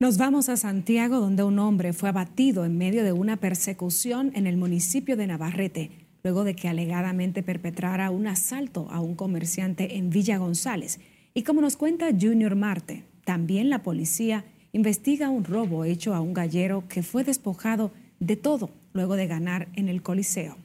Nos 0.00 0.18
vamos 0.18 0.48
a 0.48 0.56
Santiago, 0.56 1.20
donde 1.20 1.44
un 1.44 1.60
hombre 1.60 1.92
fue 1.92 2.08
abatido 2.08 2.64
en 2.64 2.76
medio 2.76 3.04
de 3.04 3.12
una 3.12 3.36
persecución 3.36 4.32
en 4.34 4.48
el 4.48 4.56
municipio 4.56 5.16
de 5.16 5.28
Navarrete, 5.28 6.08
luego 6.24 6.42
de 6.42 6.56
que 6.56 6.66
alegadamente 6.66 7.44
perpetrara 7.44 8.10
un 8.10 8.26
asalto 8.26 8.88
a 8.90 9.00
un 9.00 9.14
comerciante 9.14 9.96
en 9.96 10.10
Villa 10.10 10.38
González. 10.38 10.98
Y 11.34 11.44
como 11.44 11.60
nos 11.60 11.76
cuenta 11.76 12.10
Junior 12.20 12.56
Marte, 12.56 13.04
también 13.24 13.70
la 13.70 13.84
policía 13.84 14.44
investiga 14.72 15.30
un 15.30 15.44
robo 15.44 15.84
hecho 15.84 16.16
a 16.16 16.20
un 16.20 16.34
gallero 16.34 16.88
que 16.88 17.04
fue 17.04 17.22
despojado 17.22 17.92
de 18.18 18.34
todo 18.34 18.70
luego 18.92 19.14
de 19.14 19.28
ganar 19.28 19.68
en 19.76 19.88
el 19.88 20.02
Coliseo. 20.02 20.56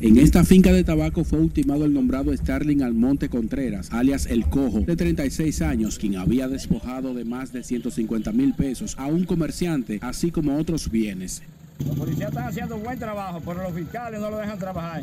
En 0.00 0.16
esta 0.16 0.44
finca 0.44 0.72
de 0.72 0.84
tabaco 0.84 1.24
fue 1.24 1.40
ultimado 1.40 1.84
el 1.84 1.92
nombrado 1.92 2.34
Starling 2.36 2.82
Almonte 2.82 3.28
Contreras, 3.28 3.88
alias 3.92 4.26
El 4.26 4.46
Cojo, 4.46 4.80
de 4.80 4.96
36 4.96 5.60
años, 5.62 5.98
quien 5.98 6.16
había 6.16 6.48
despojado 6.48 7.14
de 7.14 7.24
más 7.24 7.52
de 7.52 7.64
150 7.64 8.32
mil 8.32 8.54
pesos 8.54 8.94
a 8.98 9.06
un 9.06 9.24
comerciante, 9.24 9.98
así 10.00 10.30
como 10.30 10.56
otros 10.56 10.90
bienes. 10.90 11.42
Los 11.84 11.96
policías 11.96 12.30
están 12.30 12.48
haciendo 12.48 12.78
buen 12.78 12.98
trabajo, 12.98 13.42
pero 13.44 13.62
los 13.62 13.72
fiscales 13.72 14.20
no 14.20 14.30
lo 14.30 14.38
dejan 14.38 14.58
trabajar. 14.58 15.02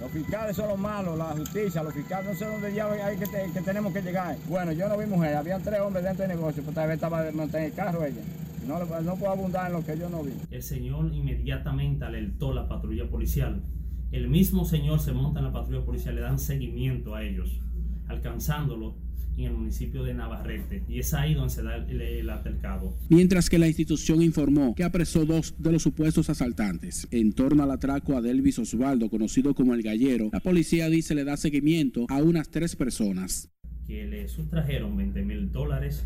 Los 0.00 0.10
fiscales 0.10 0.56
son 0.56 0.68
los 0.68 0.78
malos, 0.78 1.16
la 1.16 1.26
justicia, 1.26 1.82
los 1.82 1.94
fiscales 1.94 2.32
no 2.32 2.38
sé 2.38 2.44
dónde 2.44 2.74
ya 2.74 2.92
hay 2.92 3.16
que, 3.16 3.26
que 3.26 3.60
tenemos 3.60 3.92
que 3.92 4.02
llegar. 4.02 4.36
Bueno, 4.48 4.72
yo 4.72 4.88
no 4.88 4.98
vi 4.98 5.06
mujer, 5.06 5.36
había 5.36 5.58
tres 5.58 5.80
hombres 5.80 6.04
dentro 6.04 6.26
del 6.26 6.36
negocio, 6.36 6.62
pues 6.62 6.74
tal 6.74 6.88
vez 6.88 6.96
estaba 6.96 7.30
mantener 7.32 7.66
el 7.66 7.72
carro 7.72 8.04
ella. 8.04 8.20
No, 8.66 8.78
no 8.78 9.16
puedo 9.16 9.32
abundar 9.32 9.68
en 9.68 9.72
lo 9.74 9.84
que 9.84 9.98
yo 9.98 10.08
no 10.08 10.22
vi. 10.22 10.32
El 10.50 10.62
señor 10.62 11.12
inmediatamente 11.12 12.04
alertó 12.04 12.52
la 12.52 12.68
patrulla 12.68 13.08
policial. 13.08 13.62
El 14.10 14.28
mismo 14.28 14.64
señor 14.64 15.00
se 15.00 15.12
monta 15.12 15.40
en 15.40 15.46
la 15.46 15.52
patrulla 15.52 15.84
policial, 15.84 16.14
le 16.14 16.20
dan 16.20 16.38
seguimiento 16.38 17.14
a 17.14 17.24
ellos, 17.24 17.60
alcanzándolo 18.08 18.94
en 19.38 19.44
el 19.46 19.54
municipio 19.54 20.02
de 20.02 20.14
Navarrete 20.14 20.84
y 20.88 20.98
es 20.98 21.14
ahí 21.14 21.34
donde 21.34 21.50
se 21.50 21.62
da 21.62 21.76
el, 21.76 22.00
el, 22.00 22.30
altercado. 22.30 22.94
Mientras 23.08 23.48
que 23.48 23.58
la 23.58 23.66
institución 23.66 24.22
informó 24.22 24.74
que 24.74 24.84
apresó 24.84 25.24
dos 25.24 25.54
de 25.58 25.72
los 25.72 25.82
supuestos 25.82 26.28
asaltantes. 26.30 27.08
En 27.10 27.32
torno 27.32 27.62
al 27.62 27.70
atraco 27.70 28.16
a 28.16 28.20
Delvis 28.20 28.58
Osvaldo, 28.58 29.08
conocido 29.08 29.54
como 29.54 29.74
el 29.74 29.82
Gallero, 29.82 30.28
la 30.32 30.40
policía 30.40 30.88
dice 30.88 31.14
le 31.14 31.24
da 31.24 31.36
seguimiento 31.36 32.06
a 32.08 32.22
unas 32.22 32.50
tres 32.50 32.76
personas. 32.76 33.48
que 33.86 34.06
le 34.06 34.28
sustrajeron 34.28 34.96
20 34.96 35.22
mil 35.22 35.50
dólares 35.50 36.04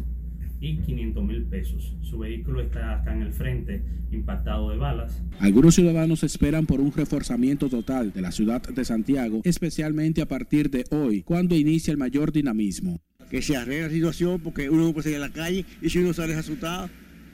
y 0.60 0.78
500 0.78 1.24
mil 1.24 1.42
pesos. 1.44 1.94
Su 2.02 2.18
vehículo 2.18 2.60
está 2.60 3.00
acá 3.00 3.14
en 3.14 3.22
el 3.22 3.32
frente, 3.32 3.82
impactado 4.10 4.70
de 4.70 4.76
balas. 4.76 5.20
Algunos 5.38 5.74
ciudadanos 5.74 6.22
esperan 6.24 6.66
por 6.66 6.80
un 6.80 6.92
reforzamiento 6.92 7.68
total 7.68 8.12
de 8.12 8.22
la 8.22 8.32
ciudad 8.32 8.62
de 8.62 8.84
Santiago, 8.84 9.40
especialmente 9.44 10.22
a 10.22 10.28
partir 10.28 10.70
de 10.70 10.84
hoy, 10.90 11.22
cuando 11.22 11.54
inicia 11.54 11.90
el 11.90 11.98
mayor 11.98 12.32
dinamismo. 12.32 13.00
Que 13.30 13.42
se 13.42 13.56
arregle 13.56 13.88
la 13.88 13.90
situación 13.92 14.40
porque 14.40 14.70
uno 14.70 14.84
no 14.84 14.92
puede 14.92 15.04
salir 15.04 15.16
a 15.16 15.28
la 15.28 15.32
calle 15.32 15.64
y 15.82 15.90
si 15.90 15.98
uno 15.98 16.12
sale 16.12 16.34
asustado. 16.34 16.88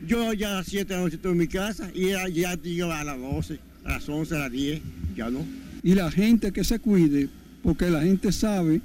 Yo 0.07 0.33
ya 0.33 0.51
a 0.51 0.55
las 0.55 0.67
7 0.67 0.89
de 0.89 0.95
la 0.95 1.03
noche 1.03 1.17
estoy 1.17 1.33
en 1.33 1.39
mi 1.39 1.47
casa 1.47 1.91
y 1.95 2.09
ya, 2.09 2.27
ya 2.29 2.55
llega 2.57 2.99
a 2.99 3.05
las 3.05 3.21
12, 3.21 3.59
a 3.85 3.89
las 3.91 4.09
11, 4.09 4.35
a 4.35 4.39
las 4.39 4.51
10, 4.51 4.83
ya 5.15 5.31
no. 5.31 5.45
Y 5.85 5.95
la 5.95 6.11
gente 6.11 6.53
que 6.53 6.65
se 6.65 6.81
cuide, 6.81 7.29
porque 7.63 7.89
la 7.89 8.03
gente 8.03 8.33
sabe 8.33 8.81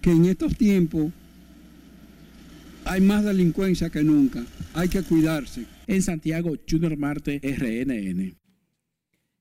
que 0.00 0.10
en 0.10 0.24
estos 0.24 0.56
tiempos 0.56 1.12
hay 2.86 3.00
más 3.00 3.24
delincuencia 3.24 3.90
que 3.90 4.02
nunca. 4.02 4.44
Hay 4.74 4.88
que 4.88 5.02
cuidarse. 5.02 5.66
En 5.86 6.02
Santiago, 6.02 6.54
Junior 6.68 6.96
Marte, 6.96 7.40
RNN. 7.42 8.36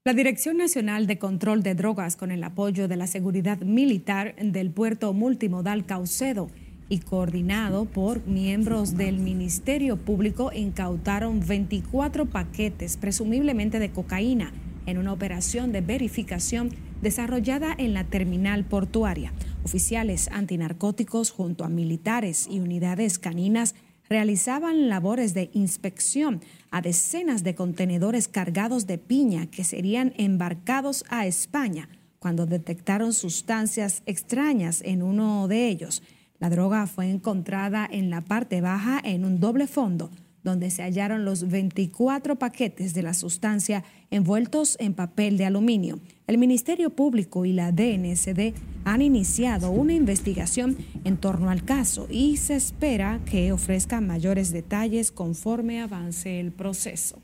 La 0.03 0.13
Dirección 0.13 0.57
Nacional 0.57 1.07
de 1.07 1.17
Control 1.17 1.63
de 1.63 1.73
Drogas, 1.73 2.15
con 2.15 2.31
el 2.31 2.43
apoyo 2.43 2.87
de 2.87 2.95
la 2.95 3.07
Seguridad 3.07 3.59
Militar 3.61 4.35
del 4.35 4.71
Puerto 4.71 5.13
Multimodal 5.13 5.85
Caucedo 5.85 6.49
y 6.89 6.99
coordinado 6.99 7.85
por 7.85 8.25
miembros 8.27 8.97
del 8.97 9.17
Ministerio 9.17 9.97
Público, 9.97 10.51
incautaron 10.53 11.39
24 11.45 12.27
paquetes, 12.27 12.97
presumiblemente 12.97 13.79
de 13.79 13.89
cocaína, 13.89 14.51
en 14.85 14.99
una 14.99 15.13
operación 15.13 15.71
de 15.71 15.81
verificación 15.81 16.69
desarrollada 17.01 17.75
en 17.77 17.93
la 17.93 18.03
terminal 18.03 18.65
portuaria. 18.65 19.33
Oficiales 19.63 20.29
antinarcóticos 20.31 21.31
junto 21.31 21.63
a 21.63 21.69
militares 21.69 22.47
y 22.49 22.59
unidades 22.59 23.19
caninas 23.19 23.75
realizaban 24.09 24.89
labores 24.89 25.33
de 25.33 25.49
inspección 25.53 26.41
a 26.71 26.81
decenas 26.81 27.43
de 27.43 27.55
contenedores 27.55 28.27
cargados 28.27 28.85
de 28.87 28.97
piña 28.97 29.47
que 29.47 29.63
serían 29.63 30.13
embarcados 30.17 31.03
a 31.09 31.25
España 31.25 31.89
cuando 32.19 32.45
detectaron 32.45 33.13
sustancias 33.13 34.03
extrañas 34.05 34.81
en 34.83 35.01
uno 35.01 35.47
de 35.47 35.67
ellos. 35.67 36.03
La 36.39 36.49
droga 36.49 36.85
fue 36.85 37.09
encontrada 37.09 37.87
en 37.89 38.09
la 38.09 38.21
parte 38.21 38.61
baja 38.61 38.99
en 39.03 39.25
un 39.25 39.39
doble 39.39 39.67
fondo 39.67 40.11
donde 40.45 40.69
se 40.69 40.83
hallaron 40.83 41.25
los 41.25 41.49
24 41.49 42.37
paquetes 42.37 42.93
de 42.93 43.01
la 43.01 43.15
sustancia 43.15 43.83
envueltos 44.11 44.77
en 44.79 44.93
papel 44.93 45.37
de 45.37 45.45
aluminio. 45.45 45.99
El 46.27 46.39
Ministerio 46.39 46.89
Público 46.89 47.45
y 47.45 47.53
la 47.53 47.71
DNSD 47.71 48.55
han 48.83 49.01
iniciado 49.03 49.69
una 49.69 49.93
investigación 49.93 50.75
en 51.03 51.17
torno 51.17 51.51
al 51.51 51.63
caso 51.63 52.07
y 52.09 52.37
se 52.37 52.55
espera 52.55 53.19
que 53.25 53.51
ofrezcan 53.51 54.07
mayores 54.07 54.51
detalles 54.51 55.11
conforme 55.11 55.81
avance 55.81 56.39
el 56.39 56.51
proceso. 56.51 57.21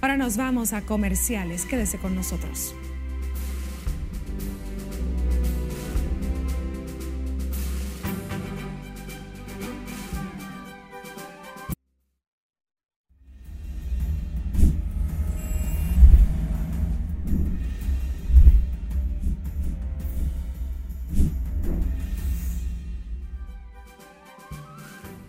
Ahora 0.00 0.16
nos 0.16 0.36
vamos 0.36 0.72
a 0.72 0.82
comerciales. 0.82 1.64
Quédese 1.66 1.98
con 1.98 2.16
nosotros. 2.16 2.74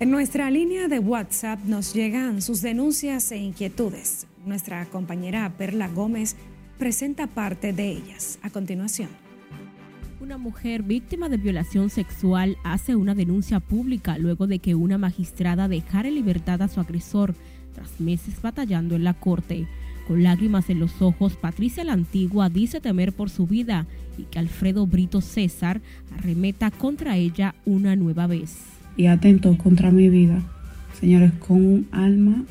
Nuestra 0.05 0.51
línea 0.51 0.87
de 0.87 0.99
WhatsApp 0.99 1.65
nos 1.65 1.95
llegan 1.95 2.43
sus 2.43 2.61
denuncias 2.61 3.31
e 3.31 3.37
inquietudes. 3.37 4.27
Nuestra 4.45 4.85
compañera 4.85 5.51
Perla 5.57 5.87
Gómez 5.87 6.35
presenta 6.77 7.25
parte 7.25 7.73
de 7.73 7.89
ellas. 7.89 8.37
A 8.43 8.51
continuación. 8.51 9.09
Una 10.21 10.37
mujer 10.37 10.83
víctima 10.83 11.27
de 11.27 11.37
violación 11.37 11.89
sexual 11.89 12.55
hace 12.63 12.95
una 12.95 13.15
denuncia 13.15 13.59
pública 13.59 14.19
luego 14.19 14.45
de 14.45 14.59
que 14.59 14.75
una 14.75 14.99
magistrada 14.99 15.67
dejara 15.67 16.07
en 16.07 16.15
libertad 16.15 16.61
a 16.61 16.67
su 16.67 16.79
agresor 16.79 17.33
tras 17.73 17.99
meses 17.99 18.39
batallando 18.43 18.95
en 18.95 19.05
la 19.05 19.15
corte. 19.15 19.67
Con 20.07 20.21
lágrimas 20.21 20.69
en 20.69 20.81
los 20.81 21.01
ojos, 21.01 21.35
Patricia 21.35 21.83
la 21.83 21.93
Antigua 21.93 22.49
dice 22.49 22.79
temer 22.79 23.11
por 23.11 23.31
su 23.31 23.47
vida 23.47 23.87
y 24.19 24.25
que 24.25 24.37
Alfredo 24.37 24.85
Brito 24.85 25.19
César 25.21 25.81
arremeta 26.15 26.69
contra 26.69 27.17
ella 27.17 27.55
una 27.65 27.95
nueva 27.95 28.27
vez 28.27 28.74
y 28.95 29.07
atentó 29.07 29.57
contra 29.57 29.91
mi 29.91 30.09
vida. 30.09 30.41
Señores, 30.99 31.33
con 31.33 31.57
un 31.57 31.87
alma. 31.91 32.43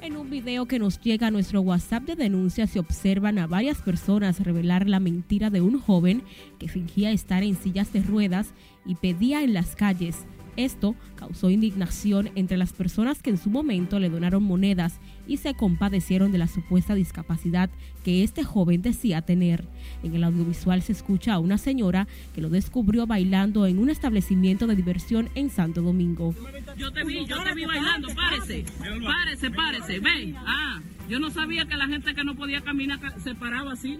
En 0.00 0.16
un 0.16 0.28
video 0.30 0.66
que 0.66 0.78
nos 0.78 1.00
llega 1.00 1.28
a 1.28 1.30
nuestro 1.30 1.60
WhatsApp 1.60 2.04
de 2.04 2.16
denuncias 2.16 2.70
se 2.70 2.78
observan 2.78 3.38
a 3.38 3.46
varias 3.46 3.80
personas 3.80 4.40
revelar 4.40 4.88
la 4.88 5.00
mentira 5.00 5.50
de 5.50 5.60
un 5.60 5.78
joven 5.80 6.22
que 6.58 6.68
fingía 6.68 7.12
estar 7.12 7.42
en 7.42 7.56
sillas 7.56 7.92
de 7.92 8.02
ruedas 8.02 8.52
y 8.84 8.96
pedía 8.96 9.42
en 9.42 9.54
las 9.54 9.76
calles 9.76 10.26
esto 10.56 10.94
causó 11.14 11.50
indignación 11.50 12.30
entre 12.34 12.58
las 12.58 12.72
personas 12.72 13.22
que 13.22 13.30
en 13.30 13.38
su 13.38 13.48
momento 13.48 13.98
le 13.98 14.10
donaron 14.10 14.42
monedas 14.42 15.00
y 15.26 15.36
se 15.38 15.54
compadecieron 15.54 16.32
de 16.32 16.38
la 16.38 16.48
supuesta 16.48 16.94
discapacidad 16.94 17.70
que 18.04 18.22
este 18.22 18.44
joven 18.44 18.82
decía 18.82 19.22
tener. 19.22 19.64
En 20.02 20.14
el 20.14 20.24
audiovisual 20.24 20.82
se 20.82 20.92
escucha 20.92 21.34
a 21.34 21.38
una 21.38 21.58
señora 21.58 22.08
que 22.34 22.40
lo 22.40 22.48
descubrió 22.48 23.06
bailando 23.06 23.66
en 23.66 23.78
un 23.78 23.90
establecimiento 23.90 24.66
de 24.66 24.76
diversión 24.76 25.28
en 25.34 25.50
Santo 25.50 25.82
Domingo. 25.82 26.34
Yo 26.76 26.90
te 26.92 27.04
vi, 27.04 27.24
yo 27.26 27.42
te 27.42 27.54
vi 27.54 27.64
bailando, 27.64 28.08
párese, 28.14 28.64
párese, 29.04 29.50
párese, 29.50 30.00
ven. 30.00 30.36
Ah, 30.38 30.80
yo 31.08 31.18
no 31.18 31.30
sabía 31.30 31.66
que 31.66 31.76
la 31.76 31.86
gente 31.86 32.14
que 32.14 32.24
no 32.24 32.34
podía 32.34 32.60
caminar 32.62 32.98
se 33.22 33.34
paraba 33.34 33.72
así. 33.72 33.98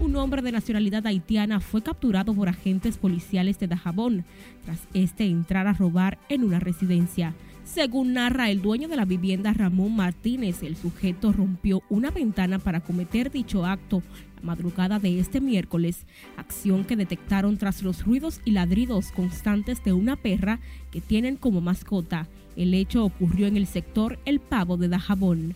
Un 0.00 0.16
hombre 0.16 0.40
de 0.40 0.50
nacionalidad 0.50 1.06
haitiana 1.06 1.60
fue 1.60 1.82
capturado 1.82 2.34
por 2.34 2.48
agentes 2.48 2.96
policiales 2.96 3.58
de 3.58 3.66
Dajabón 3.66 4.24
tras 4.64 4.80
este 4.94 5.26
entrar 5.26 5.66
a 5.66 5.74
robar 5.74 6.18
en 6.30 6.42
una 6.42 6.58
residencia. 6.58 7.34
Según 7.72 8.14
narra 8.14 8.50
el 8.50 8.62
dueño 8.62 8.88
de 8.88 8.96
la 8.96 9.04
vivienda 9.04 9.52
Ramón 9.52 9.94
Martínez, 9.94 10.64
el 10.64 10.74
sujeto 10.74 11.32
rompió 11.32 11.82
una 11.88 12.10
ventana 12.10 12.58
para 12.58 12.80
cometer 12.80 13.30
dicho 13.30 13.64
acto 13.64 14.02
la 14.34 14.42
madrugada 14.42 14.98
de 14.98 15.20
este 15.20 15.40
miércoles, 15.40 16.04
acción 16.36 16.84
que 16.84 16.96
detectaron 16.96 17.58
tras 17.58 17.84
los 17.84 18.04
ruidos 18.04 18.40
y 18.44 18.50
ladridos 18.50 19.12
constantes 19.12 19.84
de 19.84 19.92
una 19.92 20.16
perra 20.16 20.58
que 20.90 21.00
tienen 21.00 21.36
como 21.36 21.60
mascota. 21.60 22.26
El 22.56 22.74
hecho 22.74 23.04
ocurrió 23.04 23.46
en 23.46 23.56
el 23.56 23.68
sector 23.68 24.18
El 24.24 24.40
Pavo 24.40 24.76
de 24.76 24.88
Dajabón. 24.88 25.54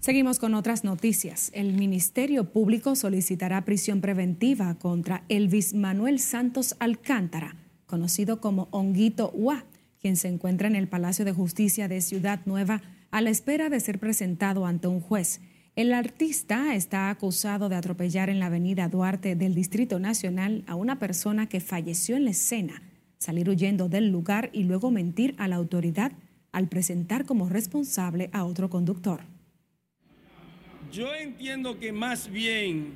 Seguimos 0.00 0.40
con 0.40 0.54
otras 0.54 0.82
noticias. 0.82 1.52
El 1.54 1.74
Ministerio 1.74 2.50
Público 2.50 2.96
solicitará 2.96 3.64
prisión 3.64 4.00
preventiva 4.00 4.76
contra 4.80 5.22
Elvis 5.28 5.72
Manuel 5.72 6.18
Santos 6.18 6.74
Alcántara, 6.80 7.54
conocido 7.86 8.40
como 8.40 8.66
Honguito 8.72 9.30
Hua 9.32 9.66
quien 10.00 10.16
se 10.16 10.26
encuentra 10.26 10.66
en 10.66 10.74
el 10.74 10.88
Palacio 10.88 11.24
de 11.24 11.32
Justicia 11.32 11.86
de 11.86 12.00
Ciudad 12.00 12.40
Nueva 12.44 12.82
a 13.12 13.20
la 13.20 13.30
espera 13.30 13.68
de 13.68 13.78
ser 13.78 14.00
presentado 14.00 14.66
ante 14.66 14.88
un 14.88 15.00
juez. 15.00 15.40
El 15.80 15.94
artista 15.94 16.74
está 16.74 17.08
acusado 17.08 17.70
de 17.70 17.76
atropellar 17.76 18.28
en 18.28 18.38
la 18.38 18.48
avenida 18.48 18.90
Duarte 18.90 19.34
del 19.34 19.54
Distrito 19.54 19.98
Nacional 19.98 20.62
a 20.66 20.74
una 20.74 20.98
persona 20.98 21.48
que 21.48 21.60
falleció 21.60 22.16
en 22.16 22.26
la 22.26 22.32
escena, 22.32 22.82
salir 23.16 23.48
huyendo 23.48 23.88
del 23.88 24.10
lugar 24.10 24.50
y 24.52 24.64
luego 24.64 24.90
mentir 24.90 25.34
a 25.38 25.48
la 25.48 25.56
autoridad 25.56 26.12
al 26.52 26.68
presentar 26.68 27.24
como 27.24 27.48
responsable 27.48 28.28
a 28.34 28.44
otro 28.44 28.68
conductor. 28.68 29.22
Yo 30.92 31.14
entiendo 31.14 31.78
que 31.78 31.92
más 31.92 32.30
bien 32.30 32.92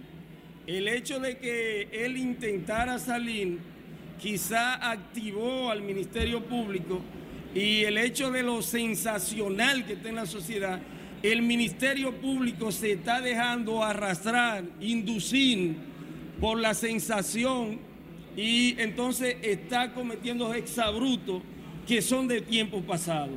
el 0.67 0.87
hecho 0.87 1.21
de 1.21 1.39
que 1.39 1.89
él 1.91 2.19
intentara 2.19 2.99
salir 2.99 3.61
quizá 4.21 4.91
activó 4.91 5.71
al 5.71 5.81
Ministerio 5.81 6.45
Público 6.45 7.01
y 7.55 7.85
el 7.85 7.97
hecho 7.97 8.31
de 8.31 8.43
lo 8.43 8.61
sensacional 8.61 9.87
que 9.87 9.95
está 9.95 10.11
en 10.11 10.17
la 10.17 10.27
sociedad, 10.27 10.83
el 11.25 11.41
Ministerio 11.41 12.21
Público 12.21 12.71
se 12.71 12.93
está 12.93 13.23
dejando 13.23 13.83
arrastrar, 13.83 14.63
inducir 14.79 15.75
por 16.39 16.61
la 16.61 16.75
sensación 16.75 17.79
y 18.37 18.79
entonces 18.79 19.37
está 19.41 19.95
cometiendo 19.95 20.53
exabrutos 20.53 21.43
que 21.87 22.03
son 22.03 22.29
de 22.29 22.43
tiempo 22.43 22.83
pasado. 22.83 23.33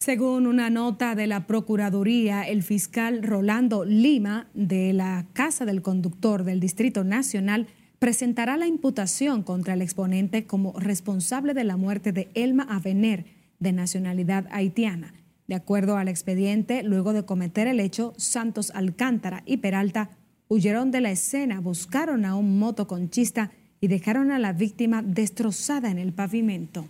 Según 0.00 0.48
una 0.48 0.70
nota 0.70 1.14
de 1.14 1.28
la 1.28 1.46
Procuraduría, 1.46 2.42
el 2.42 2.64
fiscal 2.64 3.22
Rolando 3.22 3.84
Lima 3.84 4.48
de 4.52 4.92
la 4.92 5.26
Casa 5.34 5.64
del 5.64 5.82
Conductor 5.82 6.42
del 6.42 6.58
Distrito 6.58 7.04
Nacional 7.04 7.68
presentará 8.00 8.56
la 8.56 8.66
imputación 8.66 9.44
contra 9.44 9.74
el 9.74 9.82
exponente 9.82 10.46
como 10.46 10.72
responsable 10.80 11.54
de 11.54 11.62
la 11.62 11.76
muerte 11.76 12.10
de 12.10 12.28
Elma 12.34 12.64
Avener, 12.64 13.26
de 13.60 13.72
nacionalidad 13.72 14.48
haitiana. 14.50 15.14
De 15.46 15.54
acuerdo 15.54 15.96
al 15.96 16.08
expediente, 16.08 16.82
luego 16.82 17.12
de 17.12 17.24
cometer 17.24 17.66
el 17.66 17.80
hecho, 17.80 18.14
Santos 18.16 18.70
Alcántara 18.74 19.42
y 19.44 19.58
Peralta 19.58 20.10
huyeron 20.48 20.90
de 20.90 21.00
la 21.00 21.10
escena, 21.10 21.60
buscaron 21.60 22.24
a 22.24 22.36
un 22.36 22.58
motoconchista 22.58 23.50
y 23.80 23.88
dejaron 23.88 24.30
a 24.30 24.38
la 24.38 24.52
víctima 24.52 25.02
destrozada 25.02 25.90
en 25.90 25.98
el 25.98 26.12
pavimento. 26.12 26.86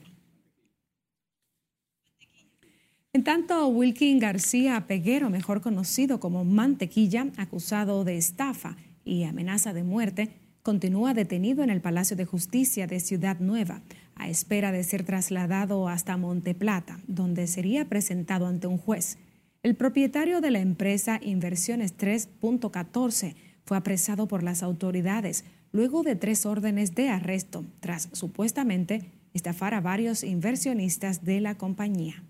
En 3.15 3.25
tanto, 3.25 3.69
Wilkin 3.69 4.19
García 4.19 4.87
Peguero, 4.87 5.29
mejor 5.29 5.61
conocido 5.61 6.19
como 6.19 6.45
Mantequilla, 6.45 7.27
acusado 7.37 8.05
de 8.05 8.17
estafa 8.17 8.77
y 9.05 9.25
amenaza 9.25 9.73
de 9.73 9.83
muerte, 9.83 10.31
continúa 10.62 11.12
detenido 11.12 11.62
en 11.62 11.71
el 11.71 11.81
Palacio 11.81 12.17
de 12.17 12.25
Justicia 12.25 12.87
de 12.87 13.01
Ciudad 13.01 13.38
Nueva, 13.38 13.83
espera 14.29 14.73
de 14.73 14.85
ser 14.85 15.05
trasladado 15.05 15.89
hasta 15.89 16.17
Monteplata, 16.17 16.99
donde 17.07 17.47
sería 17.47 17.89
presentado 17.89 18.47
ante 18.47 18.67
un 18.67 18.79
juez. 18.79 19.19
El 19.63 19.77
propietario 19.77 20.41
de 20.41 20.51
la 20.51 20.61
empresa 20.61 21.21
Inversiones 21.23 21.97
3.14 21.97 23.35
fue 23.65 23.77
apresado 23.77 24.27
por 24.27 24.43
las 24.43 24.63
autoridades 24.63 25.45
luego 25.73 26.03
de 26.03 26.17
tres 26.17 26.45
órdenes 26.47 26.95
de 26.95 27.09
arresto, 27.09 27.65
tras 27.81 28.09
supuestamente 28.13 29.03
estafar 29.35 29.73
a 29.73 29.81
varios 29.81 30.25
inversionistas 30.25 31.25
de 31.25 31.41
la 31.41 31.57
compañía. 31.57 32.23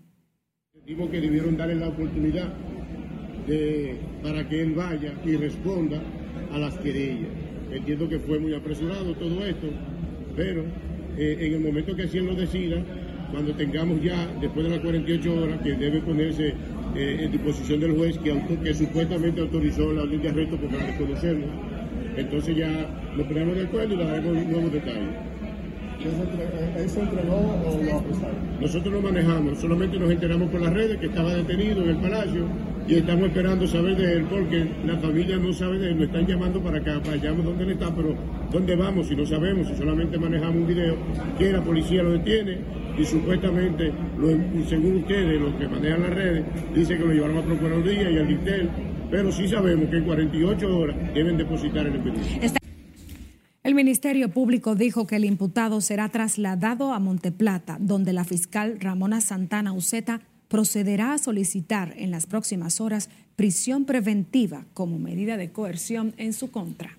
Digo 0.85 1.09
que 1.09 1.19
debieron 1.19 1.57
darle 1.57 1.75
la 1.75 1.89
oportunidad 1.89 2.53
para 4.21 4.47
que 4.47 4.61
él 4.61 4.73
vaya 4.73 5.13
y 5.25 5.35
responda 5.35 6.01
a 6.51 6.57
las 6.57 6.77
querellas. 6.77 7.31
Entiendo 7.71 8.07
que 8.07 8.19
fue 8.19 8.39
muy 8.39 8.53
apresurado 8.53 9.15
todo 9.15 9.45
esto, 9.45 9.67
pero 10.35 10.63
eh, 11.17 11.37
en 11.39 11.53
el 11.53 11.59
momento 11.59 11.95
que 11.95 12.03
así 12.03 12.19
lo 12.19 12.35
decida, 12.35 12.77
cuando 13.31 13.53
tengamos 13.53 14.01
ya, 14.01 14.27
después 14.39 14.65
de 14.65 14.71
las 14.71 14.79
48 14.79 15.35
horas, 15.35 15.61
que 15.61 15.73
debe 15.73 16.01
ponerse 16.01 16.53
eh, 16.95 17.19
en 17.21 17.31
disposición 17.31 17.79
del 17.79 17.95
juez 17.95 18.17
que, 18.19 18.39
que 18.63 18.73
supuestamente 18.73 19.41
autorizó 19.41 19.91
la 19.91 20.03
orden 20.03 20.21
de 20.21 20.29
arresto 20.29 20.57
porque 20.57 20.77
la 20.77 20.85
desconocemos, 20.85 21.49
entonces 22.15 22.55
ya 22.55 22.87
nos 23.17 23.25
ponemos 23.27 23.55
de 23.55 23.63
acuerdo 23.63 23.93
y 23.93 23.97
le 23.97 24.05
daremos 24.05 24.45
nuevos 24.45 24.71
detalles. 24.71 25.09
¿Él 26.77 26.89
se 26.89 26.99
entregó 26.99 27.35
o 27.35 27.83
lo 27.83 27.97
apresaron? 27.97 28.35
Nosotros 28.59 28.93
lo 28.93 29.01
manejamos, 29.01 29.57
solamente 29.59 29.97
nos 29.97 30.11
enteramos 30.11 30.49
por 30.49 30.61
las 30.61 30.73
redes 30.73 30.97
que 30.97 31.05
estaba 31.05 31.33
detenido 31.33 31.81
en 31.83 31.89
el 31.89 31.97
palacio 31.97 32.45
y 32.87 32.95
estamos 32.95 33.27
esperando 33.27 33.67
saber 33.67 33.95
de 33.95 34.13
él 34.13 34.25
porque 34.29 34.69
la 34.85 34.97
familia 34.97 35.37
no 35.37 35.53
sabe 35.53 35.79
de 35.79 35.89
él, 35.89 35.97
nos 35.97 36.07
están 36.07 36.27
llamando 36.27 36.61
para 36.61 36.79
acá, 36.79 36.99
para 37.01 37.13
allá 37.13 37.31
dónde 37.31 37.63
él 37.63 37.71
está, 37.71 37.93
pero 37.95 38.15
dónde 38.51 38.75
vamos 38.75 39.07
si 39.07 39.15
no 39.15 39.25
sabemos, 39.25 39.67
si 39.67 39.75
solamente 39.75 40.17
manejamos 40.17 40.57
un 40.57 40.67
video 40.67 40.95
que 41.37 41.51
la 41.51 41.63
policía 41.63 42.03
lo 42.03 42.11
detiene 42.11 42.57
y 42.97 43.05
supuestamente, 43.05 43.91
lo, 44.17 44.27
según 44.67 44.97
ustedes, 44.97 45.41
los 45.41 45.53
que 45.55 45.67
manejan 45.67 46.01
las 46.01 46.13
redes, 46.13 46.45
dice 46.75 46.97
que 46.97 47.03
lo 47.03 47.13
llevaron 47.13 47.37
a 47.37 47.41
Procuraduría 47.41 48.11
y 48.11 48.17
al 48.17 48.27
Dictel, 48.27 48.69
pero 49.09 49.31
sí 49.31 49.47
sabemos 49.47 49.89
que 49.89 49.97
en 49.97 50.03
48 50.03 50.77
horas 50.77 50.95
deben 51.13 51.37
depositar 51.37 51.87
el 51.87 51.95
expediente. 51.95 52.59
El 53.63 53.75
Ministerio 53.75 54.29
Público 54.29 54.75
dijo 54.75 55.07
que 55.07 55.15
el 55.15 55.23
imputado 55.23 55.79
será 55.79 56.09
trasladado 56.09 56.91
a 56.93 56.99
Monteplata, 56.99 57.77
donde 57.79 58.11
la 58.11 58.25
fiscal 58.25 58.77
Ramona 58.79 59.21
Santana 59.21 59.71
Uceta 59.71 60.19
procederá 60.53 61.13
a 61.13 61.17
solicitar 61.17 61.95
en 61.97 62.11
las 62.11 62.27
próximas 62.27 62.79
horas 62.79 63.09
prisión 63.35 63.85
preventiva 63.85 64.67
como 64.75 64.99
medida 64.99 65.35
de 65.35 65.51
coerción 65.51 66.13
en 66.17 66.31
su 66.31 66.51
contra. 66.51 66.95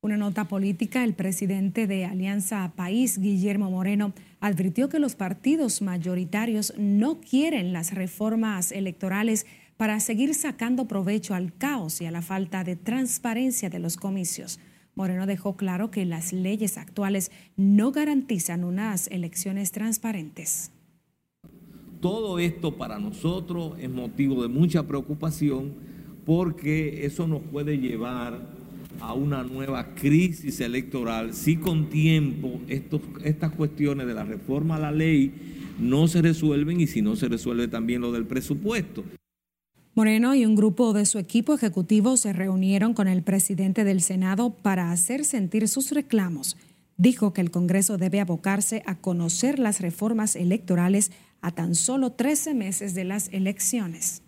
Una 0.00 0.16
nota 0.16 0.46
política, 0.46 1.04
el 1.04 1.12
presidente 1.12 1.86
de 1.86 2.06
Alianza 2.06 2.72
País, 2.74 3.18
Guillermo 3.18 3.70
Moreno, 3.70 4.14
advirtió 4.40 4.88
que 4.88 4.98
los 4.98 5.16
partidos 5.16 5.82
mayoritarios 5.82 6.72
no 6.78 7.20
quieren 7.20 7.74
las 7.74 7.92
reformas 7.92 8.72
electorales 8.72 9.44
para 9.76 10.00
seguir 10.00 10.32
sacando 10.32 10.86
provecho 10.88 11.34
al 11.34 11.52
caos 11.52 12.00
y 12.00 12.06
a 12.06 12.10
la 12.10 12.22
falta 12.22 12.64
de 12.64 12.76
transparencia 12.76 13.68
de 13.68 13.80
los 13.80 13.98
comicios. 13.98 14.60
Moreno 14.94 15.26
dejó 15.26 15.58
claro 15.58 15.90
que 15.90 16.06
las 16.06 16.32
leyes 16.32 16.78
actuales 16.78 17.30
no 17.58 17.92
garantizan 17.92 18.64
unas 18.64 19.08
elecciones 19.08 19.72
transparentes. 19.72 20.70
Todo 22.04 22.38
esto 22.38 22.76
para 22.76 22.98
nosotros 22.98 23.78
es 23.80 23.88
motivo 23.88 24.42
de 24.42 24.48
mucha 24.48 24.82
preocupación 24.82 25.72
porque 26.26 27.06
eso 27.06 27.26
nos 27.26 27.40
puede 27.40 27.78
llevar 27.78 28.42
a 29.00 29.14
una 29.14 29.42
nueva 29.42 29.94
crisis 29.94 30.60
electoral 30.60 31.32
si 31.32 31.56
con 31.56 31.88
tiempo 31.88 32.60
estos, 32.68 33.00
estas 33.24 33.52
cuestiones 33.52 34.06
de 34.06 34.12
la 34.12 34.22
reforma 34.22 34.76
a 34.76 34.80
la 34.80 34.92
ley 34.92 35.32
no 35.78 36.06
se 36.06 36.20
resuelven 36.20 36.78
y 36.78 36.88
si 36.88 37.00
no 37.00 37.16
se 37.16 37.26
resuelve 37.26 37.68
también 37.68 38.02
lo 38.02 38.12
del 38.12 38.26
presupuesto. 38.26 39.02
Moreno 39.94 40.34
y 40.34 40.44
un 40.44 40.56
grupo 40.56 40.92
de 40.92 41.06
su 41.06 41.18
equipo 41.18 41.54
ejecutivo 41.54 42.18
se 42.18 42.34
reunieron 42.34 42.92
con 42.92 43.08
el 43.08 43.22
presidente 43.22 43.82
del 43.82 44.02
Senado 44.02 44.50
para 44.50 44.92
hacer 44.92 45.24
sentir 45.24 45.68
sus 45.68 45.90
reclamos. 45.90 46.58
Dijo 46.98 47.32
que 47.32 47.40
el 47.40 47.50
Congreso 47.50 47.96
debe 47.96 48.20
abocarse 48.20 48.82
a 48.84 48.96
conocer 48.98 49.58
las 49.58 49.80
reformas 49.80 50.36
electorales 50.36 51.10
a 51.44 51.50
tan 51.50 51.74
solo 51.74 52.12
13 52.12 52.54
meses 52.54 52.94
de 52.94 53.04
las 53.04 53.28
elecciones. 53.30 54.22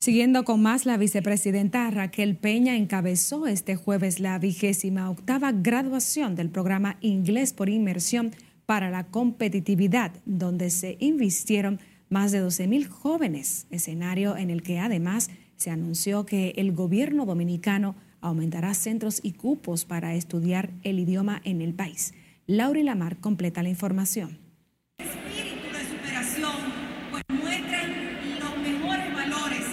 Siguiendo 0.00 0.44
con 0.44 0.62
más, 0.62 0.86
la 0.86 0.96
vicepresidenta 0.96 1.90
Raquel 1.90 2.36
Peña 2.36 2.76
encabezó 2.76 3.48
este 3.48 3.74
jueves 3.74 4.20
la 4.20 4.38
vigésima 4.38 5.10
octava 5.10 5.50
graduación 5.50 6.36
del 6.36 6.50
programa 6.50 6.98
Inglés 7.00 7.52
por 7.52 7.68
Inmersión 7.68 8.30
para 8.64 8.90
la 8.90 9.08
competitividad, 9.08 10.12
donde 10.24 10.70
se 10.70 10.96
invistieron 11.00 11.80
más 12.10 12.30
de 12.30 12.38
12 12.38 12.68
mil 12.68 12.86
jóvenes, 12.86 13.66
escenario 13.70 14.36
en 14.36 14.50
el 14.50 14.62
que 14.62 14.78
además 14.78 15.30
se 15.56 15.70
anunció 15.70 16.26
que 16.26 16.50
el 16.58 16.70
gobierno 16.70 17.26
dominicano 17.26 17.96
aumentará 18.20 18.72
centros 18.74 19.18
y 19.20 19.32
cupos 19.32 19.84
para 19.84 20.14
estudiar 20.14 20.70
el 20.84 21.00
idioma 21.00 21.40
en 21.44 21.60
el 21.60 21.74
país. 21.74 22.14
Laura 22.46 22.82
Lamar 22.82 23.20
completa 23.20 23.62
la 23.62 23.70
información. 23.70 24.36
Espíritu 24.98 25.66
de 25.72 25.96
superación, 25.96 26.52
pues 27.10 27.22
muestran 27.30 27.90
los 28.38 28.58
mejores 28.58 29.14
valores 29.14 29.64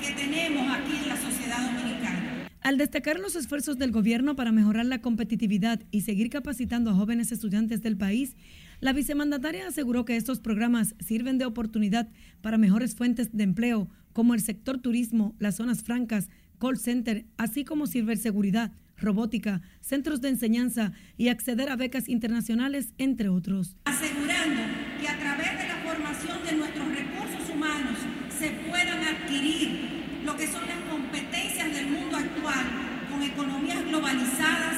que 0.00 0.12
tenemos 0.14 0.66
aquí 0.76 0.96
en 1.00 1.08
la 1.10 1.16
sociedad 1.16 1.58
dominicana. 1.64 2.48
Al 2.60 2.76
destacar 2.76 3.20
los 3.20 3.36
esfuerzos 3.36 3.78
del 3.78 3.92
gobierno 3.92 4.34
para 4.34 4.50
mejorar 4.50 4.86
la 4.86 5.00
competitividad 5.00 5.80
y 5.92 6.00
seguir 6.00 6.28
capacitando 6.28 6.90
a 6.90 6.94
jóvenes 6.94 7.30
estudiantes 7.30 7.82
del 7.82 7.96
país, 7.96 8.34
la 8.80 8.92
vicemandataria 8.92 9.68
aseguró 9.68 10.04
que 10.04 10.16
estos 10.16 10.40
programas 10.40 10.96
sirven 10.98 11.38
de 11.38 11.44
oportunidad 11.44 12.08
para 12.40 12.58
mejores 12.58 12.96
fuentes 12.96 13.30
de 13.32 13.44
empleo, 13.44 13.90
como 14.12 14.34
el 14.34 14.40
sector 14.40 14.78
turismo, 14.78 15.36
las 15.38 15.54
zonas 15.54 15.84
francas, 15.84 16.30
call 16.58 16.78
center, 16.78 17.26
así 17.36 17.64
como 17.64 17.86
ciberseguridad, 17.86 18.72
robótica, 19.00 19.62
centros 19.80 20.20
de 20.20 20.28
enseñanza 20.28 20.92
y 21.16 21.28
acceder 21.28 21.68
a 21.70 21.76
becas 21.76 22.08
internacionales, 22.08 22.92
entre 22.98 23.28
otros. 23.28 23.76
Asegurando 23.84 24.62
que 25.00 25.08
a 25.08 25.18
través 25.18 25.58
de 25.58 25.68
la 25.68 25.76
formación 25.84 26.38
de 26.44 26.52
nuestros 26.56 26.88
recursos 26.88 27.50
humanos 27.50 27.98
se 28.38 28.50
puedan 28.68 29.02
adquirir 29.02 30.22
lo 30.24 30.36
que 30.36 30.46
son 30.46 30.66
las 30.66 30.78
competencias 30.90 31.72
del 31.72 31.86
mundo 31.86 32.16
actual 32.16 32.66
con 33.10 33.22
economías 33.22 33.84
globalizadas 33.84 34.76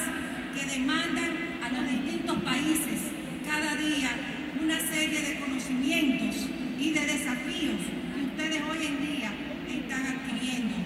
que 0.55 0.65
demandan 0.65 1.31
a 1.63 1.69
los 1.69 1.89
distintos 1.89 2.37
países 2.43 2.99
cada 3.45 3.75
día 3.75 4.09
una 4.61 4.79
serie 4.79 5.21
de 5.21 5.39
conocimientos 5.39 6.47
y 6.79 6.91
de 6.91 7.01
desafíos 7.01 7.81
que 8.15 8.21
ustedes 8.23 8.61
hoy 8.69 8.85
en 8.85 8.99
día 9.01 9.31
están 9.69 10.05
adquiriendo. 10.05 10.80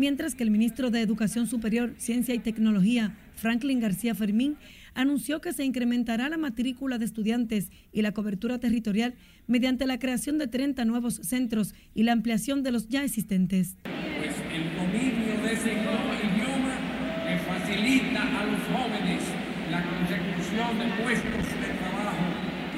Mientras 0.00 0.34
que 0.34 0.44
el 0.44 0.50
ministro 0.50 0.90
de 0.90 1.02
Educación 1.02 1.46
Superior, 1.46 1.92
Ciencia 1.98 2.34
y 2.34 2.38
Tecnología, 2.38 3.18
Franklin 3.34 3.80
García 3.80 4.14
Fermín, 4.14 4.56
anunció 4.94 5.42
que 5.42 5.52
se 5.52 5.62
incrementará 5.62 6.30
la 6.30 6.38
matrícula 6.38 6.96
de 6.96 7.04
estudiantes 7.04 7.70
y 7.92 8.00
la 8.00 8.12
cobertura 8.12 8.58
territorial 8.58 9.12
mediante 9.46 9.86
la 9.86 9.98
creación 9.98 10.38
de 10.38 10.46
30 10.46 10.86
nuevos 10.86 11.16
centros 11.16 11.74
y 11.94 12.04
la 12.04 12.12
ampliación 12.12 12.62
de 12.62 12.72
los 12.72 12.88
ya 12.88 13.04
existentes. 13.04 13.76
Pues 13.82 14.36
el 14.54 14.74
dominio 14.74 15.36
de 15.42 15.52
ese 15.52 15.72
idioma 15.74 16.78
le 17.26 17.38
facilita 17.40 18.40
a 18.40 18.46
los 18.46 18.62
jóvenes 18.72 19.22
la 19.70 19.84
consecución 19.84 20.78
de 20.78 21.02
puestos 21.02 21.44
de 21.60 21.74
trabajo 21.76 22.24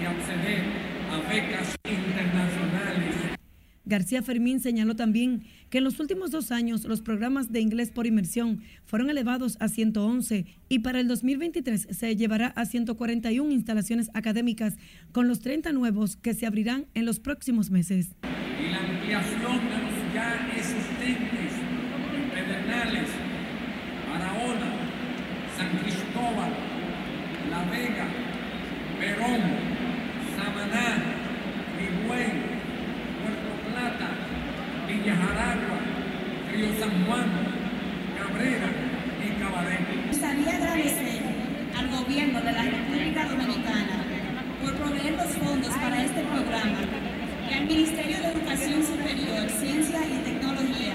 y 0.03 0.05
acceder 0.07 0.65
a 1.09 1.33
becas. 1.33 1.82
García 3.92 4.22
Fermín 4.22 4.59
señaló 4.59 4.96
también 4.96 5.42
que 5.68 5.76
en 5.78 5.85
los 5.85 6.00
últimos 6.00 6.31
dos 6.31 6.50
años 6.50 6.85
los 6.87 7.02
programas 7.02 7.52
de 7.52 7.61
inglés 7.61 7.90
por 7.90 8.07
inmersión 8.07 8.62
fueron 8.87 9.11
elevados 9.11 9.59
a 9.61 9.68
111 9.68 10.46
y 10.70 10.78
para 10.78 10.98
el 10.98 11.09
2023 11.09 11.88
se 11.90 12.16
llevará 12.16 12.46
a 12.57 12.64
141 12.64 13.52
instalaciones 13.52 14.11
académicas 14.14 14.76
con 15.12 15.28
los 15.28 15.40
30 15.40 15.72
nuevos 15.72 16.16
que 16.16 16.33
se 16.33 16.46
abrirán 16.46 16.87
en 16.94 17.05
los 17.05 17.20
próximos 17.20 17.70
meses. 17.70 18.16
Y 18.22 18.70
la 18.70 18.78
ampliación 18.78 19.61
de 19.68 19.78
los 19.85 20.14
ya 20.14 20.48
existentes 20.57 21.52
en 22.16 22.31
Pedernales, 22.31 23.09
San 25.59 25.68
Cristóbal, 25.81 26.50
La 27.50 27.70
Vega, 27.70 28.07
Perón, 28.98 29.42
San 36.83 37.07
Juan, 37.07 37.31
Cabrera 38.18 38.71
y 39.23 39.40
Cabaret. 39.40 39.81
Me 39.88 40.09
gustaría 40.09 40.57
agradecer 40.57 41.23
al 41.79 41.88
gobierno 41.90 42.40
de 42.42 42.51
la 42.51 42.62
República 42.64 43.25
Dominicana 43.29 44.05
por 44.61 44.75
proveer 44.75 45.12
los 45.12 45.29
fondos 45.29 45.68
para 45.68 46.05
este 46.05 46.23
programa 46.23 46.79
y 47.49 47.55
al 47.55 47.66
Ministerio 47.68 48.16
de 48.18 48.33
Educación 48.33 48.83
Superior, 48.83 49.49
Ciencia 49.49 50.01
y 50.09 50.25
Tecnología 50.25 50.95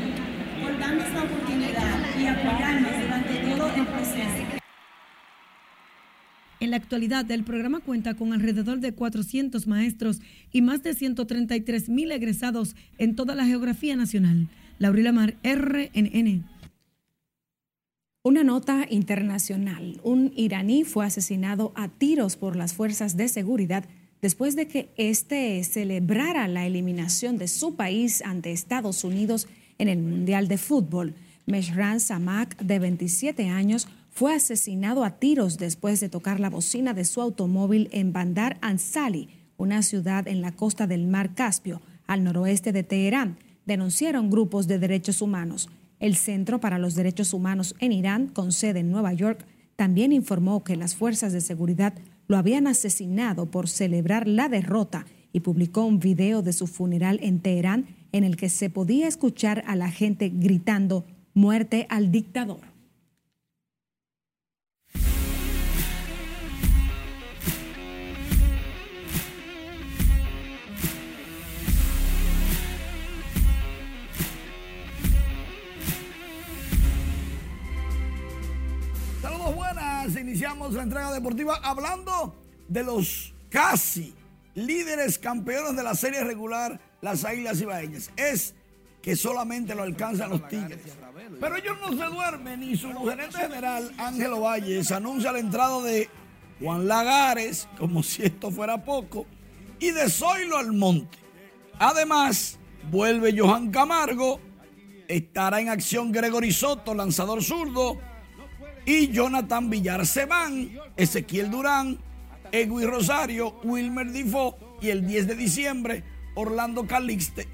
por 0.61 0.77
darnos 0.77 1.09
la 1.13 1.23
oportunidad 1.23 2.19
y 2.19 2.25
apoyarnos 2.25 2.91
durante 3.01 3.33
todo 3.55 3.69
el 3.73 3.87
proceso. 3.87 4.57
En 6.59 6.71
la 6.71 6.77
actualidad, 6.77 7.31
el 7.31 7.45
programa 7.45 7.79
cuenta 7.79 8.13
con 8.15 8.33
alrededor 8.33 8.81
de 8.81 8.91
400 8.91 9.65
maestros 9.67 10.19
y 10.51 10.61
más 10.61 10.83
de 10.83 10.93
133 10.93 11.87
mil 11.87 12.11
egresados 12.11 12.75
en 12.97 13.15
toda 13.15 13.35
la 13.35 13.45
geografía 13.45 13.95
nacional. 13.95 14.49
Laurila 14.79 15.11
Mar, 15.11 15.35
RNN. 15.43 16.43
Una 18.23 18.43
nota 18.43 18.85
internacional. 18.89 19.99
Un 20.03 20.31
iraní 20.35 20.83
fue 20.83 21.05
asesinado 21.05 21.71
a 21.75 21.87
tiros 21.87 22.35
por 22.35 22.55
las 22.55 22.73
fuerzas 22.73 23.17
de 23.17 23.27
seguridad 23.27 23.85
después 24.21 24.55
de 24.55 24.67
que 24.67 24.89
éste 24.97 25.63
celebrara 25.63 26.47
la 26.47 26.67
eliminación 26.67 27.37
de 27.39 27.47
su 27.47 27.75
país 27.75 28.21
ante 28.23 28.51
Estados 28.51 29.03
Unidos 29.03 29.47
en 29.79 29.87
el 29.87 29.99
Mundial 29.99 30.47
de 30.47 30.59
Fútbol. 30.59 31.15
Meshran 31.47 31.99
Samak, 31.99 32.57
de 32.57 32.77
27 32.77 33.47
años, 33.49 33.87
fue 34.11 34.35
asesinado 34.35 35.03
a 35.03 35.17
tiros 35.17 35.57
después 35.57 35.99
de 35.99 36.09
tocar 36.09 36.39
la 36.39 36.49
bocina 36.51 36.93
de 36.93 37.05
su 37.05 37.21
automóvil 37.21 37.89
en 37.91 38.13
Bandar 38.13 38.57
Ansali, 38.61 39.29
una 39.57 39.81
ciudad 39.81 40.27
en 40.27 40.41
la 40.41 40.51
costa 40.51 40.85
del 40.85 41.07
mar 41.07 41.33
Caspio, 41.33 41.81
al 42.05 42.23
noroeste 42.23 42.71
de 42.71 42.83
Teherán, 42.83 43.37
denunciaron 43.67 44.31
grupos 44.31 44.67
de 44.67 44.79
derechos 44.79 45.21
humanos. 45.21 45.69
El 45.99 46.15
Centro 46.15 46.59
para 46.59 46.79
los 46.79 46.95
Derechos 46.95 47.33
Humanos 47.33 47.75
en 47.79 47.91
Irán, 47.91 48.27
con 48.27 48.51
sede 48.51 48.79
en 48.79 48.91
Nueva 48.91 49.13
York, 49.13 49.45
también 49.75 50.13
informó 50.13 50.63
que 50.63 50.75
las 50.75 50.95
fuerzas 50.95 51.33
de 51.33 51.41
seguridad 51.41 51.93
lo 52.27 52.37
habían 52.37 52.65
asesinado 52.65 53.45
por 53.51 53.67
celebrar 53.67 54.27
la 54.27 54.49
derrota 54.49 55.05
y 55.33 55.41
publicó 55.41 55.85
un 55.85 55.99
video 55.99 56.41
de 56.41 56.53
su 56.53 56.65
funeral 56.65 57.19
en 57.21 57.39
Teherán 57.39 57.85
en 58.11 58.23
el 58.23 58.37
que 58.37 58.49
se 58.49 58.69
podía 58.69 59.07
escuchar 59.07 59.63
a 59.67 59.75
la 59.75 59.91
gente 59.91 60.29
gritando 60.29 61.05
muerte 61.33 61.85
al 61.89 62.11
dictador. 62.11 62.76
Iniciamos 80.15 80.73
la 80.73 80.83
entrega 80.83 81.11
deportiva 81.11 81.59
hablando 81.63 82.35
de 82.67 82.83
los 82.83 83.33
casi 83.49 84.13
líderes 84.55 85.19
campeones 85.19 85.75
de 85.75 85.83
la 85.83 85.95
serie 85.95 86.23
regular, 86.23 86.79
las 87.01 87.25
Águilas 87.25 87.61
Ibaeñas. 87.61 88.11
Es 88.15 88.55
que 89.01 89.15
solamente 89.15 89.75
lo 89.75 89.83
alcanzan 89.83 90.29
los 90.29 90.47
Tigres. 90.47 90.79
Pero 91.39 91.55
ellos 91.55 91.77
no 91.79 91.89
se 91.97 92.05
duermen 92.13 92.63
y 92.63 92.75
su 92.75 92.91
gerente 93.05 93.37
general, 93.37 93.93
Ángelo 93.97 94.41
Valles, 94.41 94.91
anuncia 94.91 95.31
la 95.31 95.39
entrada 95.39 95.81
de 95.81 96.09
Juan 96.59 96.87
Lagares, 96.87 97.67
como 97.77 98.03
si 98.03 98.23
esto 98.23 98.51
fuera 98.51 98.83
poco, 98.83 99.25
y 99.79 99.91
de 99.91 100.09
Zoilo 100.09 100.57
Almonte. 100.57 101.17
Además, 101.79 102.57
vuelve 102.91 103.37
Johan 103.37 103.69
Camargo, 103.69 104.39
estará 105.07 105.61
en 105.61 105.69
acción 105.69 106.11
Gregory 106.11 106.51
Soto, 106.51 106.93
lanzador 106.93 107.43
zurdo, 107.43 107.99
y 108.87 109.09
Jonathan 109.09 109.69
Villar 109.69 110.07
se 110.07 110.25
Ezequiel 110.95 111.51
Durán, 111.51 111.97
Edwin 112.53 112.87
Rosario, 112.87 113.59
Wilmer 113.65 114.09
Difo 114.13 114.57
y 114.81 114.89
el 114.89 115.05
10 115.05 115.27
de 115.27 115.35
diciembre 115.35 116.03
Orlando 116.35 116.87
Calixte. 116.87 117.49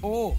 Oh, 0.00 0.34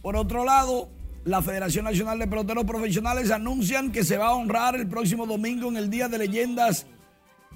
por 0.00 0.16
otro 0.16 0.46
lado, 0.46 0.88
la 1.24 1.42
Federación 1.42 1.84
Nacional 1.84 2.18
de 2.18 2.26
Peloteros 2.26 2.64
Profesionales 2.64 3.30
anuncian 3.30 3.92
que 3.92 4.02
se 4.02 4.16
va 4.16 4.28
a 4.28 4.34
honrar 4.34 4.76
el 4.76 4.88
próximo 4.88 5.26
domingo 5.26 5.68
en 5.68 5.76
el 5.76 5.90
Día 5.90 6.08
de 6.08 6.16
Leyendas 6.16 6.86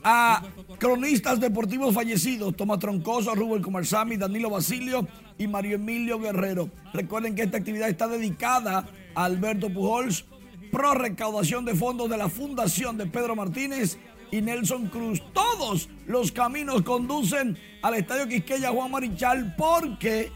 a 0.02 0.42
cronistas 0.78 1.40
deportivos 1.40 1.94
fallecidos, 1.94 2.54
Tomás 2.54 2.80
Troncoso, 2.80 3.34
Rubén 3.34 3.62
Comarsami, 3.62 4.18
Danilo 4.18 4.50
Basilio 4.50 5.08
y 5.38 5.48
Mario 5.48 5.76
Emilio 5.76 6.20
Guerrero. 6.20 6.68
Recuerden 6.92 7.34
que 7.34 7.44
esta 7.44 7.56
actividad 7.56 7.88
está 7.88 8.06
dedicada 8.08 8.86
a 9.14 9.24
Alberto 9.24 9.72
Pujols, 9.72 10.26
pro 10.74 10.92
recaudación 10.92 11.64
de 11.64 11.76
fondos 11.76 12.10
de 12.10 12.16
la 12.16 12.28
Fundación 12.28 12.98
de 12.98 13.06
Pedro 13.06 13.36
Martínez 13.36 13.96
y 14.32 14.42
Nelson 14.42 14.88
Cruz. 14.88 15.22
Todos 15.32 15.88
los 16.08 16.32
caminos 16.32 16.82
conducen 16.82 17.56
al 17.80 17.94
Estadio 17.94 18.26
Quisqueya 18.26 18.70
Juan 18.70 18.90
Marichal 18.90 19.54
porque 19.56 20.32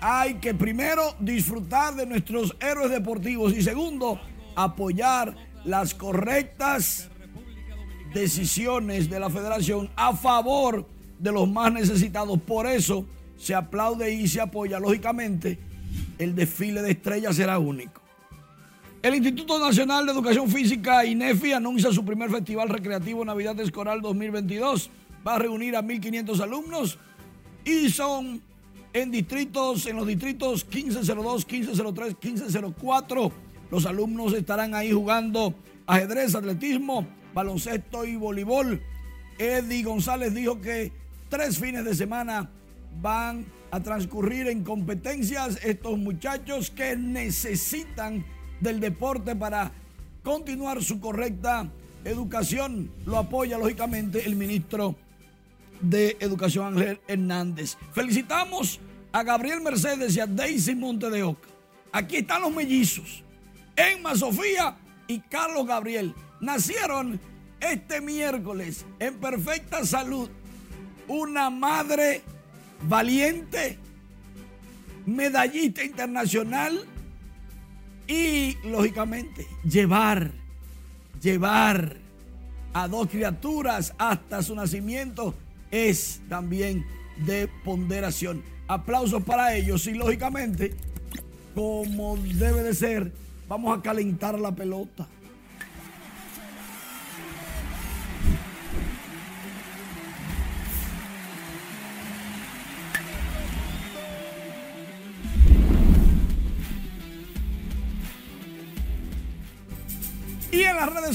hay 0.00 0.36
que 0.36 0.54
primero 0.54 1.14
disfrutar 1.20 1.94
de 1.94 2.06
nuestros 2.06 2.56
héroes 2.58 2.90
deportivos 2.90 3.52
y 3.52 3.60
segundo, 3.60 4.18
apoyar 4.56 5.36
las 5.66 5.92
correctas 5.92 7.10
decisiones 8.14 9.10
de 9.10 9.20
la 9.20 9.28
federación 9.28 9.90
a 9.94 10.16
favor 10.16 10.88
de 11.18 11.32
los 11.32 11.46
más 11.46 11.70
necesitados. 11.70 12.40
Por 12.40 12.66
eso 12.66 13.04
se 13.36 13.54
aplaude 13.54 14.10
y 14.10 14.26
se 14.26 14.40
apoya. 14.40 14.80
Lógicamente, 14.80 15.58
el 16.18 16.34
desfile 16.34 16.80
de 16.80 16.92
estrellas 16.92 17.36
será 17.36 17.58
único. 17.58 17.99
El 19.02 19.14
Instituto 19.14 19.58
Nacional 19.58 20.04
de 20.04 20.12
Educación 20.12 20.46
Física, 20.50 21.06
INEFI, 21.06 21.54
anuncia 21.54 21.90
su 21.90 22.04
primer 22.04 22.30
Festival 22.30 22.68
Recreativo 22.68 23.24
Navidad 23.24 23.58
Escolar 23.58 23.98
2022. 24.02 24.90
Va 25.26 25.36
a 25.36 25.38
reunir 25.38 25.74
a 25.74 25.82
1.500 25.82 26.38
alumnos 26.40 26.98
y 27.64 27.88
son 27.88 28.42
en 28.92 29.10
distritos, 29.10 29.86
en 29.86 29.96
los 29.96 30.06
distritos 30.06 30.66
1502, 30.66 31.46
1503, 31.50 32.16
1504. 32.22 33.32
Los 33.70 33.86
alumnos 33.86 34.34
estarán 34.34 34.74
ahí 34.74 34.92
jugando 34.92 35.54
ajedrez, 35.86 36.34
atletismo, 36.34 37.06
baloncesto 37.32 38.04
y 38.04 38.16
voleibol. 38.16 38.82
Eddie 39.38 39.82
González 39.82 40.34
dijo 40.34 40.60
que 40.60 40.92
tres 41.30 41.58
fines 41.58 41.86
de 41.86 41.94
semana 41.94 42.50
van 43.00 43.46
a 43.70 43.80
transcurrir 43.80 44.48
en 44.48 44.62
competencias 44.62 45.58
estos 45.64 45.96
muchachos 45.96 46.70
que 46.70 46.96
necesitan 46.98 48.26
del 48.60 48.80
deporte 48.80 49.34
para 49.34 49.72
continuar 50.22 50.82
su 50.82 51.00
correcta 51.00 51.68
educación. 52.04 52.90
Lo 53.06 53.18
apoya 53.18 53.58
lógicamente 53.58 54.26
el 54.26 54.36
ministro 54.36 54.96
de 55.80 56.16
Educación 56.20 56.78
Ángel 56.78 57.00
Hernández. 57.08 57.76
Felicitamos 57.92 58.80
a 59.12 59.22
Gabriel 59.22 59.60
Mercedes 59.60 60.16
y 60.16 60.20
a 60.20 60.26
Daisy 60.26 60.74
Monte 60.74 61.10
de 61.10 61.22
Oca. 61.22 61.48
Aquí 61.92 62.16
están 62.16 62.42
los 62.42 62.54
mellizos. 62.54 63.24
Emma 63.74 64.14
Sofía 64.14 64.76
y 65.08 65.20
Carlos 65.20 65.66
Gabriel 65.66 66.14
nacieron 66.40 67.18
este 67.60 68.00
miércoles 68.00 68.84
en 68.98 69.14
perfecta 69.14 69.84
salud. 69.84 70.28
Una 71.08 71.50
madre 71.50 72.22
valiente, 72.86 73.78
medallista 75.06 75.82
internacional 75.82 76.86
y, 78.10 78.56
lógicamente, 78.64 79.46
llevar, 79.62 80.32
llevar 81.22 81.96
a 82.72 82.88
dos 82.88 83.06
criaturas 83.06 83.94
hasta 83.98 84.42
su 84.42 84.56
nacimiento 84.56 85.32
es 85.70 86.20
también 86.28 86.84
de 87.24 87.48
ponderación. 87.64 88.42
Aplausos 88.66 89.22
para 89.22 89.54
ellos 89.54 89.86
y 89.86 89.94
lógicamente, 89.94 90.74
como 91.54 92.16
debe 92.16 92.64
de 92.64 92.74
ser, 92.74 93.12
vamos 93.48 93.78
a 93.78 93.80
calentar 93.80 94.38
la 94.40 94.52
pelota. 94.52 95.06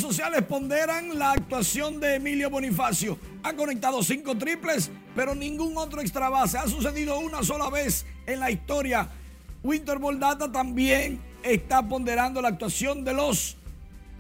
Sociales 0.01 0.43
ponderan 0.43 1.17
la 1.17 1.31
actuación 1.31 1.99
de 1.99 2.15
Emilio 2.15 2.49
Bonifacio. 2.49 3.17
Ha 3.43 3.53
conectado 3.53 4.03
cinco 4.03 4.37
triples, 4.37 4.91
pero 5.15 5.35
ningún 5.35 5.77
otro 5.77 6.01
extra 6.01 6.29
base. 6.29 6.57
Ha 6.57 6.67
sucedido 6.67 7.19
una 7.19 7.43
sola 7.43 7.69
vez 7.69 8.05
en 8.25 8.39
la 8.39 8.51
historia. 8.51 9.09
Winter 9.63 9.99
Data 10.19 10.51
también 10.51 11.19
está 11.43 11.87
ponderando 11.87 12.41
la 12.41 12.49
actuación 12.49 13.03
de 13.03 13.13
los 13.13 13.57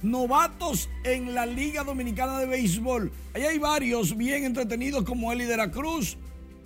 novatos 0.01 0.89
en 1.03 1.33
la 1.33 1.45
Liga 1.45 1.83
Dominicana 1.83 2.39
de 2.39 2.45
Béisbol. 2.45 3.11
Ahí 3.33 3.43
hay 3.43 3.57
varios 3.57 4.15
bien 4.15 4.45
entretenidos 4.45 5.03
como 5.03 5.31
Eli 5.31 5.45
de 5.45 5.57
la 5.57 5.71
Cruz, 5.71 6.17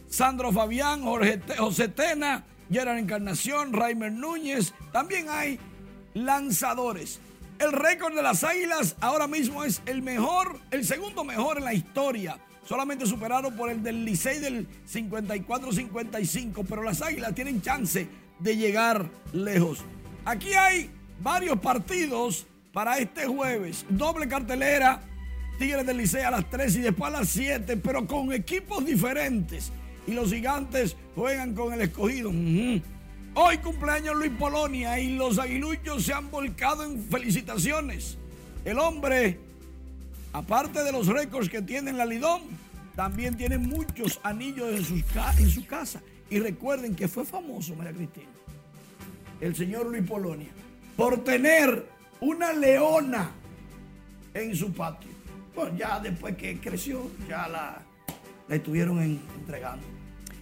Sandro 0.08 0.52
Fabián, 0.52 1.04
Jorge 1.04 1.40
José 1.58 1.88
Tena, 1.88 2.46
Gerard 2.72 2.98
Encarnación, 2.98 3.74
Raimer 3.74 4.12
Núñez. 4.12 4.74
También 4.92 5.28
hay 5.30 5.60
lanzadores. 6.14 7.20
El 7.60 7.74
récord 7.74 8.16
de 8.16 8.24
las 8.24 8.46
Águilas 8.46 8.96
ahora 9.02 9.28
mismo 9.28 9.66
es 9.66 9.82
el 9.86 10.02
mejor, 10.02 10.58
el 10.72 10.86
segundo 10.86 11.26
mejor 11.26 11.58
en 11.58 11.66
la 11.66 11.74
historia. 11.74 12.40
Solamente 12.66 13.06
superado 13.06 13.54
por 13.54 13.70
el 13.70 13.84
del 13.84 14.06
Licey 14.06 14.40
del 14.40 14.66
54-55. 14.88 16.66
Pero 16.68 16.84
las 16.84 17.02
Águilas 17.02 17.36
tienen 17.36 17.62
chance 17.62 18.08
de 18.40 18.56
llegar 18.56 19.10
lejos. 19.34 19.80
Aquí 20.24 20.54
hay 20.54 20.90
varios 21.20 21.60
partidos 21.60 22.48
para 22.72 22.98
este 22.98 23.26
jueves. 23.28 23.86
Doble 23.90 24.30
cartelera. 24.30 25.02
Tigres 25.58 25.86
del 25.86 25.98
Licey 25.98 26.24
a 26.24 26.32
las 26.32 26.50
3 26.50 26.78
y 26.78 26.80
después 26.80 27.14
a 27.14 27.20
las 27.20 27.28
7, 27.28 27.76
pero 27.76 28.08
con 28.08 28.32
equipos 28.32 28.86
diferentes. 28.86 29.74
Y 30.08 30.14
los 30.14 30.32
gigantes 30.32 30.96
juegan 31.14 31.54
con 31.54 31.74
el 31.74 31.82
escogido. 31.82 32.32
Hoy 33.42 33.58
cumpleaños 33.60 34.18
Luis 34.18 34.34
Polonia 34.38 35.00
y 35.00 35.16
los 35.16 35.40
aguiluchos 35.40 36.04
se 36.04 36.12
han 36.12 36.30
volcado 36.30 36.84
en 36.84 37.02
felicitaciones. 37.02 38.18
El 38.66 38.78
hombre, 38.80 39.40
aparte 40.34 40.84
de 40.84 40.92
los 40.92 41.08
récords 41.08 41.48
que 41.48 41.62
tiene 41.62 41.92
en 41.92 41.98
la 41.98 42.06
Lidón, 42.06 42.42
también 42.98 43.38
tiene 43.38 43.58
muchos 43.58 44.20
anillos 44.24 44.68
en, 44.70 44.84
su 45.50 45.66
casa. 45.66 46.02
Y 46.30 46.40
recuerden 46.40 46.98
que 46.98 47.08
fue 47.08 47.24
famoso, 47.24 47.78
María 47.78 47.94
Cristina, 47.94 48.28
el 49.40 49.56
señor 49.56 49.86
Luis 49.86 50.06
Polonia, 50.06 50.50
por 50.98 51.24
tener 51.24 51.88
una 52.20 52.52
leona 52.52 53.32
en 54.34 54.54
su 54.54 54.74
patio. 54.74 55.12
Bueno, 55.56 55.78
ya 55.78 55.98
después 56.02 56.36
que 56.36 56.60
creció, 56.60 57.10
ya 57.26 57.48
la 57.48 57.82
estuvieron 58.50 59.00
entregando 59.00 59.86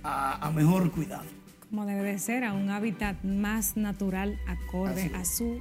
a 0.01 0.51
mejor 0.51 0.89
cuidado 0.89 1.36
como 1.69 1.85
debe 1.85 2.03
de 2.03 2.19
ser, 2.19 2.43
a 2.43 2.53
un 2.53 2.69
hábitat 2.69 3.23
más 3.23 3.77
natural 3.77 4.39
acorde 4.47 5.11
a 5.13 5.25
su 5.25 5.59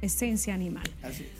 esencia 0.00 0.54
animal. 0.54 0.88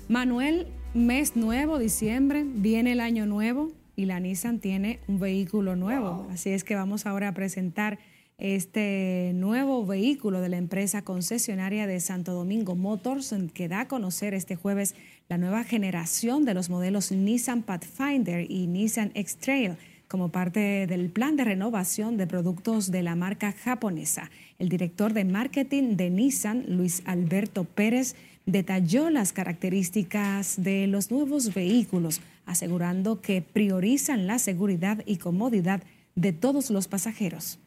Manuel, 0.09 0.67
mes 0.95 1.37
nuevo, 1.37 1.79
diciembre, 1.79 2.45
viene 2.47 2.93
el 2.93 3.01
año 3.01 3.27
nuevo 3.27 3.73
y 3.97 4.07
la 4.07 4.21
Nissan 4.21 4.61
tiene 4.61 5.01
un 5.09 5.19
vehículo 5.19 5.77
nuevo. 5.77 6.29
Así 6.31 6.51
es 6.51 6.65
que 6.65 6.75
vamos 6.75 7.07
ahora 7.07 7.29
a 7.29 7.35
presentar 7.35 7.99
este 8.39 9.33
nuevo 9.35 9.85
vehículo 9.85 10.41
de 10.41 10.49
la 10.49 10.59
empresa 10.59 11.03
concesionaria 11.03 11.89
de 11.89 11.99
Santo 11.99 12.33
Domingo 12.33 12.77
Motors, 12.77 13.35
que 13.53 13.69
da 13.69 13.81
a 13.81 13.89
conocer 13.89 14.33
este 14.35 14.55
jueves 14.55 14.95
la 15.29 15.39
nueva 15.39 15.65
generación 15.65 16.45
de 16.45 16.55
los 16.55 16.71
modelos 16.71 17.11
Nissan 17.11 17.63
Pathfinder 17.63 18.49
y 18.49 18.69
Nissan 18.69 19.11
X-Trail 19.15 19.77
como 20.09 20.31
parte 20.31 20.87
del 20.87 21.11
plan 21.11 21.37
de 21.37 21.45
renovación 21.45 22.17
de 22.17 22.27
productos 22.27 22.91
de 22.91 23.03
la 23.03 23.15
marca 23.15 23.53
japonesa. 23.53 24.31
El 24.59 24.71
director 24.71 25.13
de 25.13 25.25
marketing 25.25 25.97
de 25.97 26.11
Nissan, 26.11 26.65
Luis 26.67 27.03
Alberto 27.05 27.65
Pérez, 27.65 28.17
detalló 28.47 29.11
las 29.11 29.35
características 29.35 30.63
de 30.63 30.87
los 30.87 31.11
nuevos 31.11 31.53
vehículos, 31.53 32.23
asegurando 32.47 33.21
que 33.21 33.43
priorizan 33.43 34.27
la 34.27 34.39
seguridad 34.39 35.03
y 35.05 35.19
comodidad 35.19 35.83
de 36.15 36.33
todos 36.33 36.71
los 36.71 36.89
pasajeros. 36.89 37.59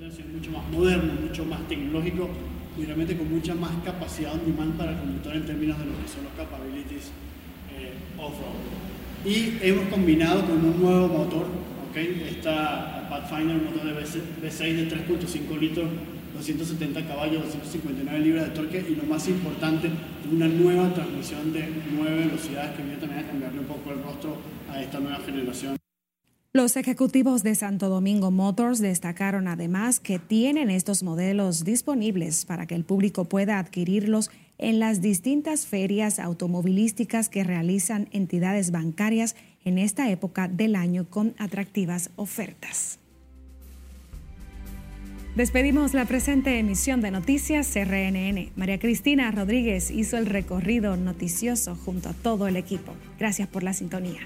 Es 0.00 0.26
mucho 0.26 0.50
más 0.50 0.68
moderno, 0.70 1.12
mucho 1.14 1.44
más 1.44 1.66
tecnológico 1.68 2.28
y 2.76 2.84
realmente 2.84 3.16
con 3.16 3.30
mucha 3.30 3.54
más 3.54 3.70
capacidad 3.84 4.34
on 4.34 4.44
demand 4.44 4.76
para 4.76 4.92
el 4.92 4.98
conductor 4.98 5.36
en 5.36 5.46
términos 5.46 5.78
de 5.78 5.84
lo 5.84 5.92
que 5.92 6.08
son 6.08 6.24
los 6.24 6.32
capabilities 6.32 7.12
eh, 7.76 7.92
off-road 8.18 8.91
y 9.24 9.58
hemos 9.62 9.88
combinado 9.88 10.44
con 10.46 10.64
un 10.64 10.82
nuevo 10.82 11.08
motor, 11.08 11.46
¿okay? 11.90 12.26
Esta 12.28 13.08
Pathfinder, 13.08 13.56
motor 13.56 13.84
de 13.84 14.02
V6 14.02 14.76
de 14.76 14.88
3.5 14.88 15.58
litros, 15.60 15.86
270 16.34 17.06
caballos, 17.06 17.44
259 17.44 18.18
libras 18.20 18.48
de 18.48 18.50
torque 18.50 18.84
y 18.88 18.94
lo 18.94 19.04
más 19.04 19.28
importante, 19.28 19.90
una 20.30 20.48
nueva 20.48 20.92
transmisión 20.94 21.52
de 21.52 21.68
9 21.94 22.26
velocidades 22.26 22.76
que 22.76 22.82
viene 22.82 22.98
también 22.98 23.24
a 23.24 23.28
cambiarle 23.28 23.60
un 23.60 23.66
poco 23.66 23.90
el 23.90 24.02
rostro 24.02 24.38
a 24.70 24.82
esta 24.82 24.98
nueva 24.98 25.18
generación. 25.20 25.76
Los 26.54 26.76
ejecutivos 26.76 27.42
de 27.42 27.54
Santo 27.54 27.88
Domingo 27.88 28.30
Motors 28.30 28.78
destacaron 28.78 29.48
además 29.48 30.00
que 30.00 30.18
tienen 30.18 30.68
estos 30.68 31.02
modelos 31.02 31.64
disponibles 31.64 32.44
para 32.44 32.66
que 32.66 32.74
el 32.74 32.84
público 32.84 33.24
pueda 33.24 33.58
adquirirlos 33.58 34.30
en 34.62 34.78
las 34.78 35.00
distintas 35.02 35.66
ferias 35.66 36.20
automovilísticas 36.20 37.28
que 37.28 37.42
realizan 37.42 38.08
entidades 38.12 38.70
bancarias 38.70 39.34
en 39.64 39.76
esta 39.76 40.08
época 40.08 40.46
del 40.46 40.76
año 40.76 41.04
con 41.10 41.34
atractivas 41.38 42.10
ofertas. 42.14 43.00
Despedimos 45.34 45.94
la 45.94 46.04
presente 46.04 46.58
emisión 46.58 47.00
de 47.00 47.10
Noticias 47.10 47.72
CRNN. 47.72 48.52
María 48.54 48.78
Cristina 48.78 49.30
Rodríguez 49.32 49.90
hizo 49.90 50.16
el 50.16 50.26
recorrido 50.26 50.96
noticioso 50.96 51.74
junto 51.74 52.10
a 52.10 52.12
todo 52.12 52.46
el 52.46 52.56
equipo. 52.56 52.94
Gracias 53.18 53.48
por 53.48 53.64
la 53.64 53.72
sintonía. 53.72 54.20